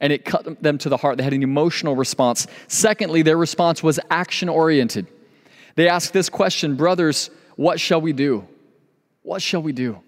And 0.00 0.12
it 0.12 0.24
cut 0.24 0.62
them 0.62 0.78
to 0.78 0.88
the 0.88 0.96
heart. 0.96 1.16
They 1.16 1.24
had 1.24 1.32
an 1.32 1.42
emotional 1.42 1.96
response. 1.96 2.46
Secondly, 2.68 3.22
their 3.22 3.36
response 3.36 3.82
was 3.82 3.98
action 4.10 4.48
oriented. 4.48 5.06
They 5.74 5.88
asked 5.88 6.12
this 6.12 6.28
question 6.28 6.76
Brothers, 6.76 7.30
what 7.56 7.80
shall 7.80 8.00
we 8.00 8.12
do? 8.12 8.46
What 9.22 9.42
shall 9.42 9.62
we 9.62 9.72
do? 9.72 10.00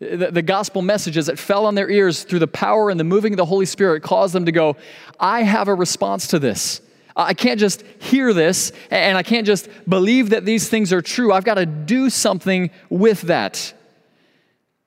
The, 0.00 0.30
the, 0.30 0.42
gospel 0.42 0.82
messages 0.82 1.26
that 1.26 1.38
fell 1.38 1.66
on 1.66 1.76
their 1.76 1.88
ears 1.88 2.24
through 2.24 2.40
the 2.40 2.48
power 2.48 2.90
and 2.90 2.98
the 2.98 3.04
moving 3.04 3.32
of 3.32 3.36
the 3.36 3.44
Holy 3.44 3.64
Spirit 3.64 4.02
caused 4.02 4.34
them 4.34 4.44
to 4.44 4.52
go, 4.52 4.76
I 5.18 5.42
have 5.44 5.68
a 5.68 5.74
response 5.74 6.26
to 6.28 6.38
this. 6.38 6.82
I 7.16 7.34
can't 7.34 7.60
just 7.60 7.82
hear 8.00 8.32
this 8.32 8.72
and 8.90 9.16
I 9.16 9.22
can't 9.22 9.46
just 9.46 9.68
believe 9.88 10.30
that 10.30 10.44
these 10.44 10.68
things 10.68 10.92
are 10.92 11.00
true. 11.00 11.32
I've 11.32 11.44
got 11.44 11.54
to 11.54 11.66
do 11.66 12.10
something 12.10 12.70
with 12.90 13.22
that. 13.22 13.72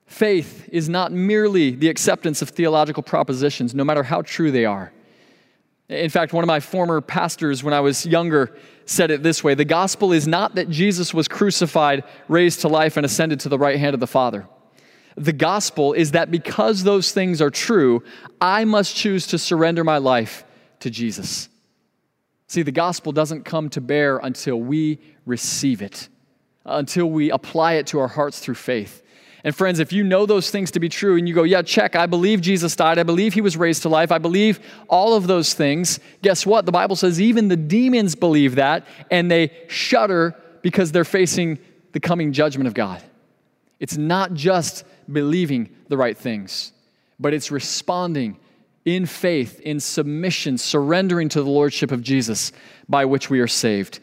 Faith 0.06 0.68
is 0.70 0.88
not 0.88 1.12
merely 1.12 1.70
the 1.70 1.88
acceptance 1.88 2.42
of 2.42 2.50
theological 2.50 3.02
propositions, 3.02 3.74
no 3.74 3.84
matter 3.84 4.02
how 4.02 4.22
true 4.22 4.50
they 4.50 4.64
are. 4.64 4.92
In 5.88 6.10
fact, 6.10 6.34
one 6.34 6.44
of 6.44 6.48
my 6.48 6.60
former 6.60 7.00
pastors, 7.00 7.64
when 7.64 7.72
I 7.72 7.80
was 7.80 8.04
younger, 8.04 8.54
said 8.84 9.10
it 9.10 9.22
this 9.22 9.42
way 9.42 9.54
The 9.54 9.64
gospel 9.64 10.12
is 10.12 10.26
not 10.26 10.54
that 10.56 10.68
Jesus 10.68 11.14
was 11.14 11.28
crucified, 11.28 12.04
raised 12.28 12.60
to 12.60 12.68
life, 12.68 12.98
and 12.98 13.06
ascended 13.06 13.40
to 13.40 13.48
the 13.48 13.58
right 13.58 13.78
hand 13.78 13.94
of 13.94 14.00
the 14.00 14.06
Father 14.06 14.46
the 15.18 15.32
gospel 15.32 15.92
is 15.92 16.12
that 16.12 16.30
because 16.30 16.84
those 16.84 17.12
things 17.12 17.42
are 17.42 17.50
true, 17.50 18.02
I 18.40 18.64
must 18.64 18.94
choose 18.94 19.26
to 19.28 19.38
surrender 19.38 19.84
my 19.84 19.98
life 19.98 20.44
to 20.80 20.90
Jesus. 20.90 21.48
See, 22.48 22.62
the 22.62 22.72
gospel 22.72 23.12
doesn't 23.12 23.44
come 23.44 23.68
to 23.70 23.80
bear 23.80 24.18
until 24.18 24.56
we 24.56 24.98
receive 25.26 25.82
it, 25.82 26.08
until 26.64 27.10
we 27.10 27.30
apply 27.30 27.74
it 27.74 27.86
to 27.88 28.00
our 28.00 28.08
hearts 28.08 28.40
through 28.40 28.54
faith. 28.54 29.02
And 29.44 29.54
friends, 29.54 29.78
if 29.78 29.92
you 29.92 30.02
know 30.02 30.26
those 30.26 30.50
things 30.50 30.70
to 30.72 30.80
be 30.80 30.88
true 30.88 31.16
and 31.16 31.28
you 31.28 31.34
go, 31.34 31.44
yeah, 31.44 31.62
check, 31.62 31.94
I 31.94 32.06
believe 32.06 32.40
Jesus 32.40 32.74
died, 32.74 32.98
I 32.98 33.02
believe 33.02 33.34
he 33.34 33.40
was 33.40 33.56
raised 33.56 33.82
to 33.82 33.88
life, 33.88 34.10
I 34.10 34.18
believe 34.18 34.60
all 34.88 35.14
of 35.14 35.26
those 35.26 35.54
things, 35.54 36.00
guess 36.22 36.44
what? 36.44 36.66
The 36.66 36.72
Bible 36.72 36.96
says 36.96 37.20
even 37.20 37.48
the 37.48 37.56
demons 37.56 38.14
believe 38.14 38.56
that 38.56 38.86
and 39.10 39.30
they 39.30 39.52
shudder 39.68 40.34
because 40.62 40.90
they're 40.90 41.04
facing 41.04 41.58
the 41.92 42.00
coming 42.00 42.32
judgment 42.32 42.66
of 42.66 42.74
God. 42.74 43.02
It's 43.78 43.96
not 43.96 44.34
just 44.34 44.84
believing 45.10 45.68
the 45.88 45.96
right 45.96 46.16
things, 46.16 46.72
but 47.20 47.32
it's 47.32 47.50
responding 47.50 48.38
in 48.88 49.06
faith, 49.06 49.60
in 49.60 49.80
submission, 49.80 50.58
surrendering 50.58 51.28
to 51.30 51.42
the 51.42 51.50
Lordship 51.50 51.92
of 51.92 52.02
Jesus 52.02 52.52
by 52.88 53.04
which 53.04 53.30
we 53.30 53.40
are 53.40 53.46
saved. 53.46 54.00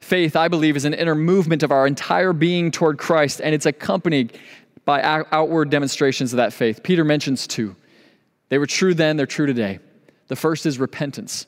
Faith, 0.00 0.36
I 0.36 0.48
believe, 0.48 0.76
is 0.76 0.84
an 0.84 0.94
inner 0.94 1.14
movement 1.14 1.62
of 1.62 1.72
our 1.72 1.86
entire 1.86 2.32
being 2.32 2.70
toward 2.70 2.98
Christ, 2.98 3.40
and 3.42 3.54
it's 3.54 3.66
accompanied 3.66 4.38
by 4.84 5.02
outward 5.02 5.70
demonstrations 5.70 6.32
of 6.32 6.36
that 6.36 6.52
faith. 6.52 6.82
Peter 6.82 7.04
mentions 7.04 7.46
two. 7.46 7.74
They 8.50 8.58
were 8.58 8.66
true 8.66 8.92
then, 8.92 9.16
they're 9.16 9.26
true 9.26 9.46
today. 9.46 9.78
The 10.28 10.36
first 10.36 10.66
is 10.66 10.78
repentance. 10.78 11.46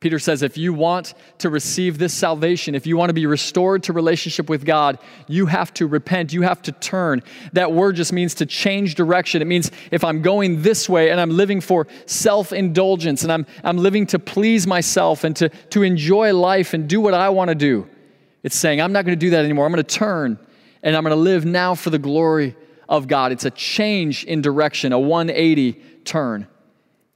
Peter 0.00 0.18
says, 0.18 0.42
if 0.42 0.56
you 0.56 0.72
want 0.72 1.12
to 1.36 1.50
receive 1.50 1.98
this 1.98 2.14
salvation, 2.14 2.74
if 2.74 2.86
you 2.86 2.96
want 2.96 3.10
to 3.10 3.14
be 3.14 3.26
restored 3.26 3.82
to 3.82 3.92
relationship 3.92 4.48
with 4.48 4.64
God, 4.64 4.98
you 5.28 5.44
have 5.44 5.74
to 5.74 5.86
repent. 5.86 6.32
You 6.32 6.40
have 6.40 6.62
to 6.62 6.72
turn. 6.72 7.22
That 7.52 7.72
word 7.72 7.96
just 7.96 8.10
means 8.10 8.34
to 8.36 8.46
change 8.46 8.94
direction. 8.94 9.42
It 9.42 9.44
means 9.44 9.70
if 9.90 10.02
I'm 10.02 10.22
going 10.22 10.62
this 10.62 10.88
way 10.88 11.10
and 11.10 11.20
I'm 11.20 11.28
living 11.28 11.60
for 11.60 11.86
self 12.06 12.50
indulgence 12.50 13.24
and 13.24 13.30
I'm, 13.30 13.44
I'm 13.62 13.76
living 13.76 14.06
to 14.06 14.18
please 14.18 14.66
myself 14.66 15.22
and 15.22 15.36
to, 15.36 15.50
to 15.50 15.82
enjoy 15.82 16.32
life 16.32 16.72
and 16.72 16.88
do 16.88 17.02
what 17.02 17.12
I 17.12 17.28
want 17.28 17.50
to 17.50 17.54
do, 17.54 17.86
it's 18.42 18.56
saying, 18.56 18.80
I'm 18.80 18.92
not 18.92 19.04
going 19.04 19.18
to 19.18 19.20
do 19.20 19.30
that 19.30 19.44
anymore. 19.44 19.66
I'm 19.66 19.72
going 19.72 19.84
to 19.84 19.94
turn 19.94 20.38
and 20.82 20.96
I'm 20.96 21.02
going 21.02 21.14
to 21.14 21.20
live 21.20 21.44
now 21.44 21.74
for 21.74 21.90
the 21.90 21.98
glory 21.98 22.56
of 22.88 23.06
God. 23.06 23.32
It's 23.32 23.44
a 23.44 23.50
change 23.50 24.24
in 24.24 24.40
direction, 24.40 24.94
a 24.94 24.98
180 24.98 25.72
turn. 26.04 26.46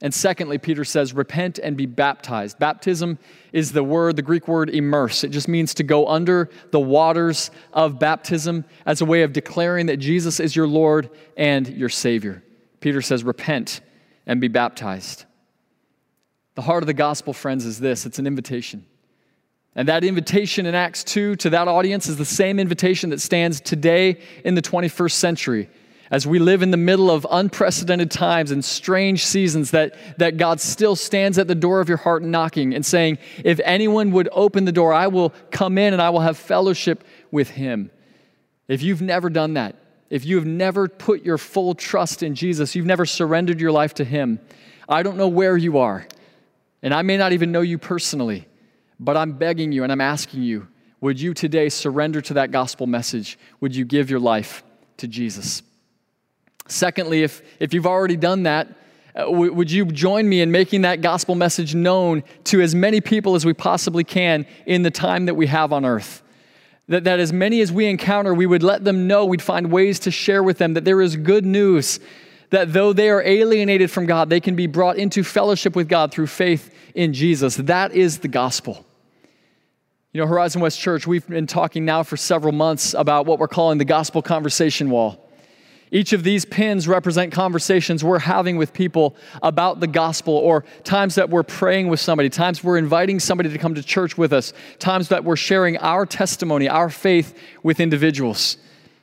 And 0.05 0.13
secondly, 0.13 0.59
Peter 0.59 0.85
says, 0.85 1.15
repent 1.15 1.57
and 1.57 1.75
be 1.75 1.87
baptized. 1.87 2.59
Baptism 2.59 3.17
is 3.51 3.71
the 3.71 3.83
word, 3.83 4.17
the 4.17 4.21
Greek 4.21 4.47
word 4.47 4.69
immerse. 4.69 5.23
It 5.23 5.29
just 5.29 5.47
means 5.47 5.73
to 5.73 5.83
go 5.83 6.07
under 6.07 6.51
the 6.69 6.79
waters 6.79 7.49
of 7.73 7.97
baptism 7.97 8.65
as 8.85 9.01
a 9.01 9.05
way 9.05 9.23
of 9.23 9.33
declaring 9.33 9.87
that 9.87 9.97
Jesus 9.97 10.39
is 10.39 10.55
your 10.55 10.67
Lord 10.67 11.09
and 11.35 11.67
your 11.69 11.89
Savior. 11.89 12.43
Peter 12.81 13.01
says, 13.01 13.23
repent 13.23 13.81
and 14.27 14.39
be 14.39 14.47
baptized. 14.47 15.25
The 16.53 16.61
heart 16.61 16.83
of 16.83 16.87
the 16.87 16.93
gospel, 16.93 17.33
friends, 17.33 17.65
is 17.65 17.79
this 17.79 18.05
it's 18.05 18.19
an 18.19 18.27
invitation. 18.27 18.85
And 19.73 19.87
that 19.87 20.03
invitation 20.03 20.67
in 20.67 20.75
Acts 20.75 21.03
2 21.03 21.35
to 21.37 21.49
that 21.49 21.67
audience 21.67 22.05
is 22.05 22.17
the 22.17 22.25
same 22.25 22.59
invitation 22.59 23.09
that 23.09 23.21
stands 23.21 23.59
today 23.59 24.19
in 24.43 24.53
the 24.53 24.61
21st 24.61 25.13
century 25.13 25.67
as 26.11 26.27
we 26.27 26.39
live 26.39 26.61
in 26.61 26.71
the 26.71 26.77
middle 26.77 27.09
of 27.09 27.25
unprecedented 27.29 28.11
times 28.11 28.51
and 28.51 28.63
strange 28.63 29.25
seasons, 29.25 29.71
that, 29.71 29.95
that 30.17 30.37
God 30.37 30.59
still 30.59 30.95
stands 30.95 31.37
at 31.37 31.47
the 31.47 31.55
door 31.55 31.79
of 31.79 31.89
your 31.89 31.97
heart 31.97 32.23
knocking 32.23 32.73
and 32.73 32.85
saying, 32.85 33.17
If 33.43 33.59
anyone 33.63 34.11
would 34.11 34.29
open 34.31 34.65
the 34.65 34.71
door, 34.71 34.93
I 34.93 35.07
will 35.07 35.33
come 35.51 35.77
in 35.77 35.93
and 35.93 36.01
I 36.01 36.11
will 36.11 36.19
have 36.19 36.37
fellowship 36.37 37.03
with 37.31 37.49
him. 37.49 37.89
If 38.67 38.83
you've 38.83 39.01
never 39.01 39.29
done 39.29 39.55
that, 39.55 39.75
if 40.09 40.25
you 40.25 40.35
have 40.35 40.45
never 40.45 40.87
put 40.87 41.25
your 41.25 41.37
full 41.37 41.73
trust 41.73 42.21
in 42.21 42.35
Jesus, 42.35 42.75
you've 42.75 42.85
never 42.85 43.05
surrendered 43.05 43.59
your 43.59 43.71
life 43.71 43.95
to 43.95 44.03
him, 44.03 44.39
I 44.87 45.03
don't 45.03 45.17
know 45.17 45.27
where 45.27 45.57
you 45.57 45.79
are. 45.79 46.07
And 46.83 46.93
I 46.93 47.01
may 47.01 47.17
not 47.17 47.33
even 47.33 47.51
know 47.51 47.61
you 47.61 47.79
personally, 47.79 48.47
but 48.99 49.17
I'm 49.17 49.33
begging 49.33 49.71
you 49.71 49.83
and 49.83 49.91
I'm 49.91 50.01
asking 50.01 50.43
you, 50.43 50.67
would 51.01 51.19
you 51.19 51.33
today 51.33 51.69
surrender 51.69 52.21
to 52.21 52.35
that 52.35 52.51
gospel 52.51 52.85
message? 52.87 53.39
Would 53.59 53.75
you 53.75 53.85
give 53.85 54.09
your 54.09 54.19
life 54.19 54.63
to 54.97 55.07
Jesus? 55.07 55.63
Secondly, 56.67 57.23
if, 57.23 57.41
if 57.59 57.73
you've 57.73 57.85
already 57.85 58.17
done 58.17 58.43
that, 58.43 58.67
uh, 59.15 59.25
w- 59.25 59.53
would 59.53 59.71
you 59.71 59.85
join 59.85 60.27
me 60.27 60.41
in 60.41 60.51
making 60.51 60.81
that 60.81 61.01
gospel 61.01 61.35
message 61.35 61.75
known 61.75 62.23
to 62.45 62.61
as 62.61 62.73
many 62.73 63.01
people 63.01 63.35
as 63.35 63.45
we 63.45 63.53
possibly 63.53 64.03
can 64.03 64.45
in 64.65 64.81
the 64.81 64.91
time 64.91 65.25
that 65.25 65.35
we 65.35 65.47
have 65.47 65.71
on 65.71 65.85
earth? 65.85 66.21
That, 66.87 67.03
that 67.05 67.19
as 67.19 67.31
many 67.31 67.61
as 67.61 67.71
we 67.71 67.85
encounter, 67.85 68.33
we 68.33 68.45
would 68.45 68.63
let 68.63 68.83
them 68.83 69.07
know, 69.07 69.25
we'd 69.25 69.41
find 69.41 69.71
ways 69.71 69.99
to 69.99 70.11
share 70.11 70.43
with 70.43 70.57
them 70.57 70.73
that 70.73 70.85
there 70.85 71.01
is 71.01 71.15
good 71.15 71.45
news, 71.45 71.99
that 72.49 72.73
though 72.73 72.93
they 72.93 73.09
are 73.09 73.21
alienated 73.21 73.89
from 73.89 74.05
God, 74.05 74.29
they 74.29 74.39
can 74.39 74.55
be 74.55 74.67
brought 74.67 74.97
into 74.97 75.23
fellowship 75.23 75.75
with 75.75 75.87
God 75.87 76.11
through 76.11 76.27
faith 76.27 76.73
in 76.93 77.13
Jesus. 77.13 77.55
That 77.55 77.93
is 77.93 78.19
the 78.19 78.27
gospel. 78.27 78.85
You 80.13 80.21
know, 80.21 80.27
Horizon 80.27 80.61
West 80.61 80.79
Church, 80.79 81.05
we've 81.05 81.27
been 81.27 81.47
talking 81.47 81.85
now 81.85 82.03
for 82.03 82.17
several 82.17 82.53
months 82.53 82.93
about 82.93 83.25
what 83.25 83.39
we're 83.39 83.47
calling 83.47 83.77
the 83.77 83.85
gospel 83.85 84.21
conversation 84.21 84.89
wall. 84.89 85.24
Each 85.91 86.13
of 86.13 86.23
these 86.23 86.45
pins 86.45 86.87
represent 86.87 87.31
conversations 87.31 88.03
we're 88.03 88.19
having 88.19 88.57
with 88.57 88.73
people 88.73 89.15
about 89.43 89.79
the 89.79 89.87
gospel, 89.87 90.33
or 90.33 90.65
times 90.83 91.15
that 91.15 91.29
we're 91.29 91.43
praying 91.43 91.87
with 91.87 91.99
somebody, 91.99 92.29
times 92.29 92.63
we're 92.63 92.77
inviting 92.77 93.19
somebody 93.19 93.49
to 93.49 93.57
come 93.57 93.75
to 93.75 93.83
church 93.83 94.17
with 94.17 94.33
us, 94.33 94.53
times 94.79 95.09
that 95.09 95.23
we're 95.23 95.35
sharing 95.35 95.77
our 95.77 96.05
testimony, 96.05 96.67
our 96.67 96.89
faith 96.89 97.37
with 97.63 97.79
individuals. 97.79 98.57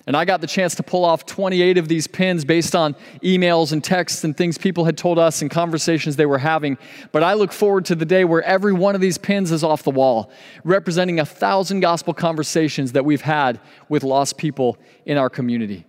And 0.04 0.16
I 0.16 0.24
got 0.24 0.40
the 0.40 0.48
chance 0.48 0.74
to 0.76 0.82
pull 0.82 1.04
off 1.04 1.26
28 1.26 1.78
of 1.78 1.86
these 1.86 2.08
pins 2.08 2.44
based 2.44 2.74
on 2.74 2.96
emails 3.22 3.72
and 3.72 3.84
texts 3.84 4.24
and 4.24 4.36
things 4.36 4.58
people 4.58 4.84
had 4.84 4.98
told 4.98 5.16
us 5.16 5.42
and 5.42 5.50
conversations 5.50 6.16
they 6.16 6.26
were 6.26 6.38
having. 6.38 6.76
But 7.12 7.22
I 7.22 7.34
look 7.34 7.52
forward 7.52 7.84
to 7.84 7.94
the 7.94 8.04
day 8.04 8.24
where 8.24 8.42
every 8.42 8.72
one 8.72 8.96
of 8.96 9.00
these 9.00 9.16
pins 9.16 9.52
is 9.52 9.62
off 9.62 9.84
the 9.84 9.92
wall, 9.92 10.32
representing 10.64 11.20
a 11.20 11.24
thousand 11.24 11.80
gospel 11.80 12.14
conversations 12.14 12.92
that 12.92 13.04
we've 13.04 13.20
had 13.20 13.60
with 13.88 14.02
lost 14.02 14.38
people 14.38 14.76
in 15.06 15.18
our 15.18 15.30
community. 15.30 15.86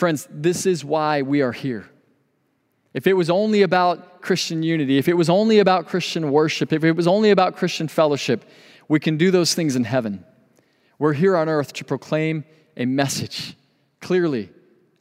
Friends, 0.00 0.26
this 0.30 0.64
is 0.64 0.82
why 0.82 1.20
we 1.20 1.42
are 1.42 1.52
here. 1.52 1.86
If 2.94 3.06
it 3.06 3.12
was 3.12 3.28
only 3.28 3.60
about 3.60 4.22
Christian 4.22 4.62
unity, 4.62 4.96
if 4.96 5.08
it 5.08 5.12
was 5.12 5.28
only 5.28 5.58
about 5.58 5.88
Christian 5.88 6.30
worship, 6.30 6.72
if 6.72 6.84
it 6.84 6.92
was 6.92 7.06
only 7.06 7.32
about 7.32 7.54
Christian 7.54 7.86
fellowship, 7.86 8.46
we 8.88 8.98
can 8.98 9.18
do 9.18 9.30
those 9.30 9.52
things 9.52 9.76
in 9.76 9.84
heaven. 9.84 10.24
We're 10.98 11.12
here 11.12 11.36
on 11.36 11.50
earth 11.50 11.74
to 11.74 11.84
proclaim 11.84 12.46
a 12.78 12.86
message 12.86 13.54
clearly, 14.00 14.48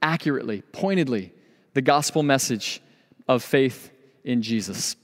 accurately, 0.02 0.64
pointedly, 0.74 1.32
the 1.76 1.82
gospel 1.82 2.22
message 2.22 2.82
of 3.26 3.42
faith 3.42 3.92
in 4.26 4.42
Jesus. 4.42 4.98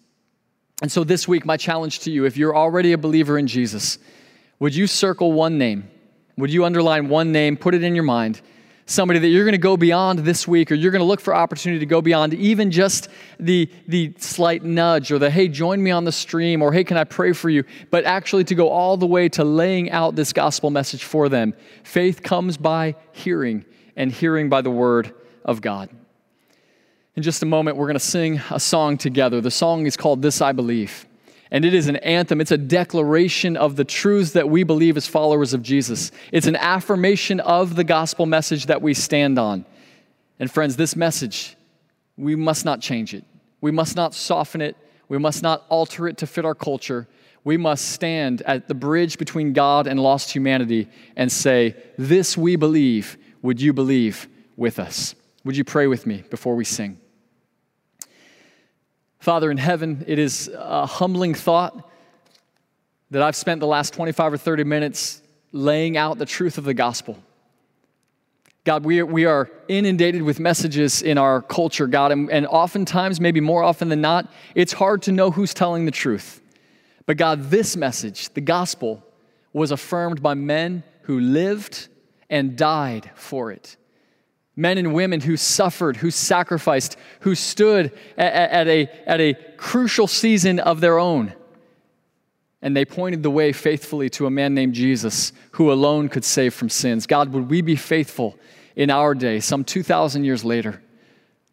And 0.81 0.91
so 0.91 1.05
this 1.05 1.25
week, 1.25 1.45
my 1.45 1.55
challenge 1.55 1.99
to 1.99 2.11
you, 2.11 2.25
if 2.25 2.35
you're 2.35 2.53
already 2.53 2.91
a 2.91 2.97
believer 2.97 3.37
in 3.37 3.47
Jesus, 3.47 3.97
would 4.59 4.75
you 4.75 4.87
circle 4.87 5.31
one 5.31 5.57
name? 5.57 5.89
Would 6.35 6.51
you 6.51 6.65
underline 6.65 7.07
one 7.07 7.31
name, 7.31 7.55
put 7.55 7.73
it 7.73 7.81
in 7.81 7.95
your 7.95 8.03
mind? 8.03 8.41
Somebody 8.85 9.19
that 9.19 9.27
you're 9.29 9.43
going 9.43 9.53
to 9.53 9.57
go 9.57 9.75
beyond 9.75 10.19
this 10.19 10.47
week 10.47 10.71
or 10.71 10.75
you're 10.75 10.91
going 10.91 11.01
to 11.01 11.05
look 11.05 11.19
for 11.19 11.33
opportunity 11.33 11.79
to 11.79 11.85
go 11.85 12.01
beyond 12.01 12.33
even 12.35 12.69
just 12.69 13.09
the, 13.39 13.69
the 13.87 14.13
slight 14.19 14.63
nudge 14.63 15.11
or 15.11 15.17
the 15.17 15.29
hey 15.29 15.47
join 15.47 15.81
me 15.81 15.89
on 15.89 16.05
the 16.05 16.11
stream 16.11 16.61
or 16.61 16.71
hey 16.71 16.83
can 16.83 16.97
i 16.97 17.03
pray 17.03 17.33
for 17.33 17.49
you? 17.49 17.63
But 17.89 18.05
actually 18.05 18.43
to 18.45 18.55
go 18.55 18.69
all 18.69 18.95
the 18.95 19.07
way 19.07 19.27
to 19.29 19.43
laying 19.43 19.89
out 19.89 20.15
this 20.15 20.31
gospel 20.31 20.69
message 20.69 21.03
for 21.03 21.29
them. 21.29 21.55
Faith 21.83 22.21
comes 22.21 22.57
by 22.57 22.95
hearing 23.11 23.65
and 23.95 24.11
hearing 24.11 24.49
by 24.49 24.61
the 24.61 24.71
word 24.71 25.13
of 25.43 25.61
god. 25.61 25.89
In 27.15 27.23
just 27.23 27.41
a 27.41 27.47
moment 27.47 27.77
we're 27.77 27.87
going 27.87 27.95
to 27.95 27.99
sing 27.99 28.39
a 28.51 28.59
song 28.59 28.97
together. 28.97 29.41
The 29.41 29.51
song 29.51 29.87
is 29.87 29.97
called 29.97 30.21
this 30.21 30.41
i 30.41 30.51
believe 30.51 31.07
and 31.55 31.63
it 31.63 31.73
is 31.73 31.87
an 31.87 31.95
anthem. 31.95 32.41
It's 32.41 32.51
a 32.51 32.57
declaration 32.57 33.55
of 33.55 33.77
the 33.77 33.85
truths 33.85 34.33
that 34.33 34.49
we 34.49 34.63
believe 34.63 34.97
as 34.97 35.07
followers 35.07 35.53
of 35.53 35.63
Jesus. 35.63 36.11
It's 36.33 36.47
an 36.47 36.57
affirmation 36.57 37.39
of 37.39 37.77
the 37.77 37.85
gospel 37.85 38.25
message 38.25 38.65
that 38.65 38.81
we 38.81 38.93
stand 38.93 39.39
on. 39.39 39.63
And 40.37 40.51
friends, 40.51 40.75
this 40.75 40.97
message, 40.97 41.55
we 42.17 42.35
must 42.35 42.65
not 42.65 42.81
change 42.81 43.13
it. 43.13 43.23
We 43.61 43.71
must 43.71 43.95
not 43.95 44.13
soften 44.13 44.59
it. 44.59 44.75
We 45.07 45.17
must 45.17 45.43
not 45.43 45.63
alter 45.69 46.09
it 46.09 46.17
to 46.17 46.27
fit 46.27 46.43
our 46.43 46.55
culture. 46.55 47.07
We 47.45 47.55
must 47.55 47.89
stand 47.89 48.41
at 48.41 48.67
the 48.67 48.73
bridge 48.73 49.17
between 49.17 49.53
God 49.53 49.87
and 49.87 49.97
lost 49.97 50.33
humanity 50.33 50.89
and 51.15 51.31
say, 51.31 51.77
This 51.97 52.37
we 52.37 52.57
believe. 52.57 53.17
Would 53.43 53.61
you 53.61 53.71
believe 53.71 54.27
with 54.57 54.77
us? 54.77 55.15
Would 55.45 55.55
you 55.55 55.63
pray 55.63 55.87
with 55.87 56.05
me 56.05 56.25
before 56.29 56.57
we 56.57 56.65
sing? 56.65 56.99
Father 59.25 59.49
in 59.49 59.57
heaven, 59.57 60.05
it 60.05 60.19
is 60.19 60.51
a 60.53 60.85
humbling 60.85 61.33
thought 61.33 61.89
that 63.09 63.23
I've 63.23 63.35
spent 63.35 63.59
the 63.59 63.65
last 63.65 63.91
25 63.95 64.33
or 64.33 64.37
30 64.37 64.65
minutes 64.65 65.19
laying 65.51 65.97
out 65.97 66.19
the 66.19 66.27
truth 66.27 66.59
of 66.59 66.63
the 66.63 66.75
gospel. 66.75 67.17
God, 68.65 68.85
we 68.85 68.99
are, 68.99 69.05
we 69.07 69.25
are 69.25 69.49
inundated 69.67 70.21
with 70.21 70.39
messages 70.39 71.01
in 71.01 71.17
our 71.17 71.41
culture, 71.41 71.87
God, 71.87 72.11
and, 72.11 72.29
and 72.29 72.45
oftentimes, 72.45 73.19
maybe 73.19 73.39
more 73.39 73.63
often 73.63 73.89
than 73.89 73.99
not, 73.99 74.31
it's 74.53 74.73
hard 74.73 75.01
to 75.01 75.11
know 75.11 75.31
who's 75.31 75.55
telling 75.55 75.85
the 75.85 75.91
truth. 75.91 76.39
But 77.07 77.17
God, 77.17 77.49
this 77.49 77.75
message, 77.75 78.29
the 78.35 78.41
gospel, 78.41 79.03
was 79.53 79.71
affirmed 79.71 80.21
by 80.21 80.35
men 80.35 80.83
who 81.01 81.19
lived 81.19 81.87
and 82.29 82.55
died 82.55 83.09
for 83.15 83.51
it 83.51 83.75
men 84.55 84.77
and 84.77 84.93
women 84.93 85.21
who 85.21 85.37
suffered, 85.37 85.97
who 85.97 86.11
sacrificed, 86.11 86.97
who 87.21 87.35
stood 87.35 87.91
at, 88.17 88.33
at, 88.33 88.67
a, 88.67 88.89
at 89.05 89.19
a 89.19 89.33
crucial 89.57 90.07
season 90.07 90.59
of 90.59 90.79
their 90.79 90.97
own. 90.97 91.33
And 92.61 92.75
they 92.75 92.85
pointed 92.85 93.21
the 93.21 93.29
way 93.29 93.51
faithfully 93.51 94.09
to 94.11 94.25
a 94.25 94.31
man 94.31 94.53
named 94.53 94.73
Jesus 94.73 95.33
who 95.51 95.71
alone 95.71 96.09
could 96.09 96.23
save 96.23 96.53
from 96.53 96.69
sins. 96.69 97.05
God, 97.05 97.33
would 97.33 97.49
we 97.49 97.61
be 97.61 97.75
faithful 97.75 98.37
in 98.75 98.89
our 98.89 99.13
day, 99.13 99.39
some 99.39 99.63
2,000 99.63 100.23
years 100.23 100.43
later, 100.43 100.81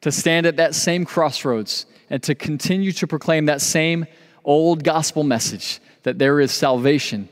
to 0.01 0.11
stand 0.11 0.47
at 0.47 0.57
that 0.57 0.75
same 0.75 1.05
crossroads 1.05 1.87
and 2.09 2.23
to 2.23 2.35
continue 2.35 2.93
to 2.93 3.07
proclaim 3.07 3.47
that 3.47 3.61
same 3.61 4.07
old 4.45 4.85
gospel 4.85 5.23
message 5.23 5.81
that 6.03 6.19
there 6.19 6.41
is 6.41 6.51
salvation 6.51 7.29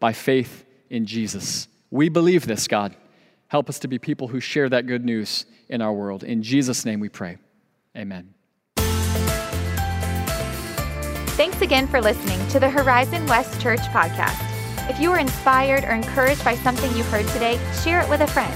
by 0.00 0.12
faith 0.12 0.64
in 0.90 1.06
Jesus? 1.06 1.66
We 1.90 2.08
believe 2.08 2.46
this, 2.46 2.68
God. 2.68 2.94
Help 3.54 3.68
us 3.68 3.78
to 3.78 3.86
be 3.86 4.00
people 4.00 4.26
who 4.26 4.40
share 4.40 4.68
that 4.68 4.84
good 4.88 5.04
news 5.04 5.46
in 5.68 5.80
our 5.80 5.92
world. 5.92 6.24
In 6.24 6.42
Jesus' 6.42 6.84
name 6.84 6.98
we 6.98 7.08
pray. 7.08 7.38
Amen. 7.96 8.34
Thanks 11.36 11.60
again 11.60 11.86
for 11.86 12.02
listening 12.02 12.44
to 12.48 12.58
the 12.58 12.68
Horizon 12.68 13.24
West 13.28 13.60
Church 13.60 13.78
podcast. 13.78 14.40
If 14.90 14.98
you 14.98 15.08
were 15.08 15.18
inspired 15.18 15.84
or 15.84 15.92
encouraged 15.92 16.44
by 16.44 16.56
something 16.56 16.92
you 16.96 17.04
heard 17.04 17.28
today, 17.28 17.60
share 17.84 18.00
it 18.00 18.10
with 18.10 18.22
a 18.22 18.26
friend. 18.26 18.52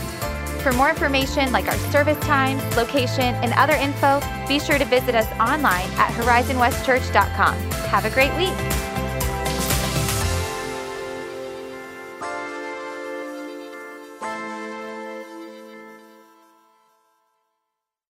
For 0.62 0.72
more 0.72 0.90
information 0.90 1.52
like 1.52 1.68
our 1.68 1.78
service 1.92 2.18
times, 2.26 2.60
location, 2.76 3.36
and 3.36 3.52
other 3.52 3.74
info, 3.74 4.20
be 4.48 4.58
sure 4.58 4.78
to 4.78 4.84
visit 4.84 5.14
us 5.14 5.30
online 5.34 5.88
at 5.92 6.10
horizonwestchurch.com. 6.14 7.54
Have 7.88 8.04
a 8.04 8.10
great 8.10 8.36
week. 8.36 8.87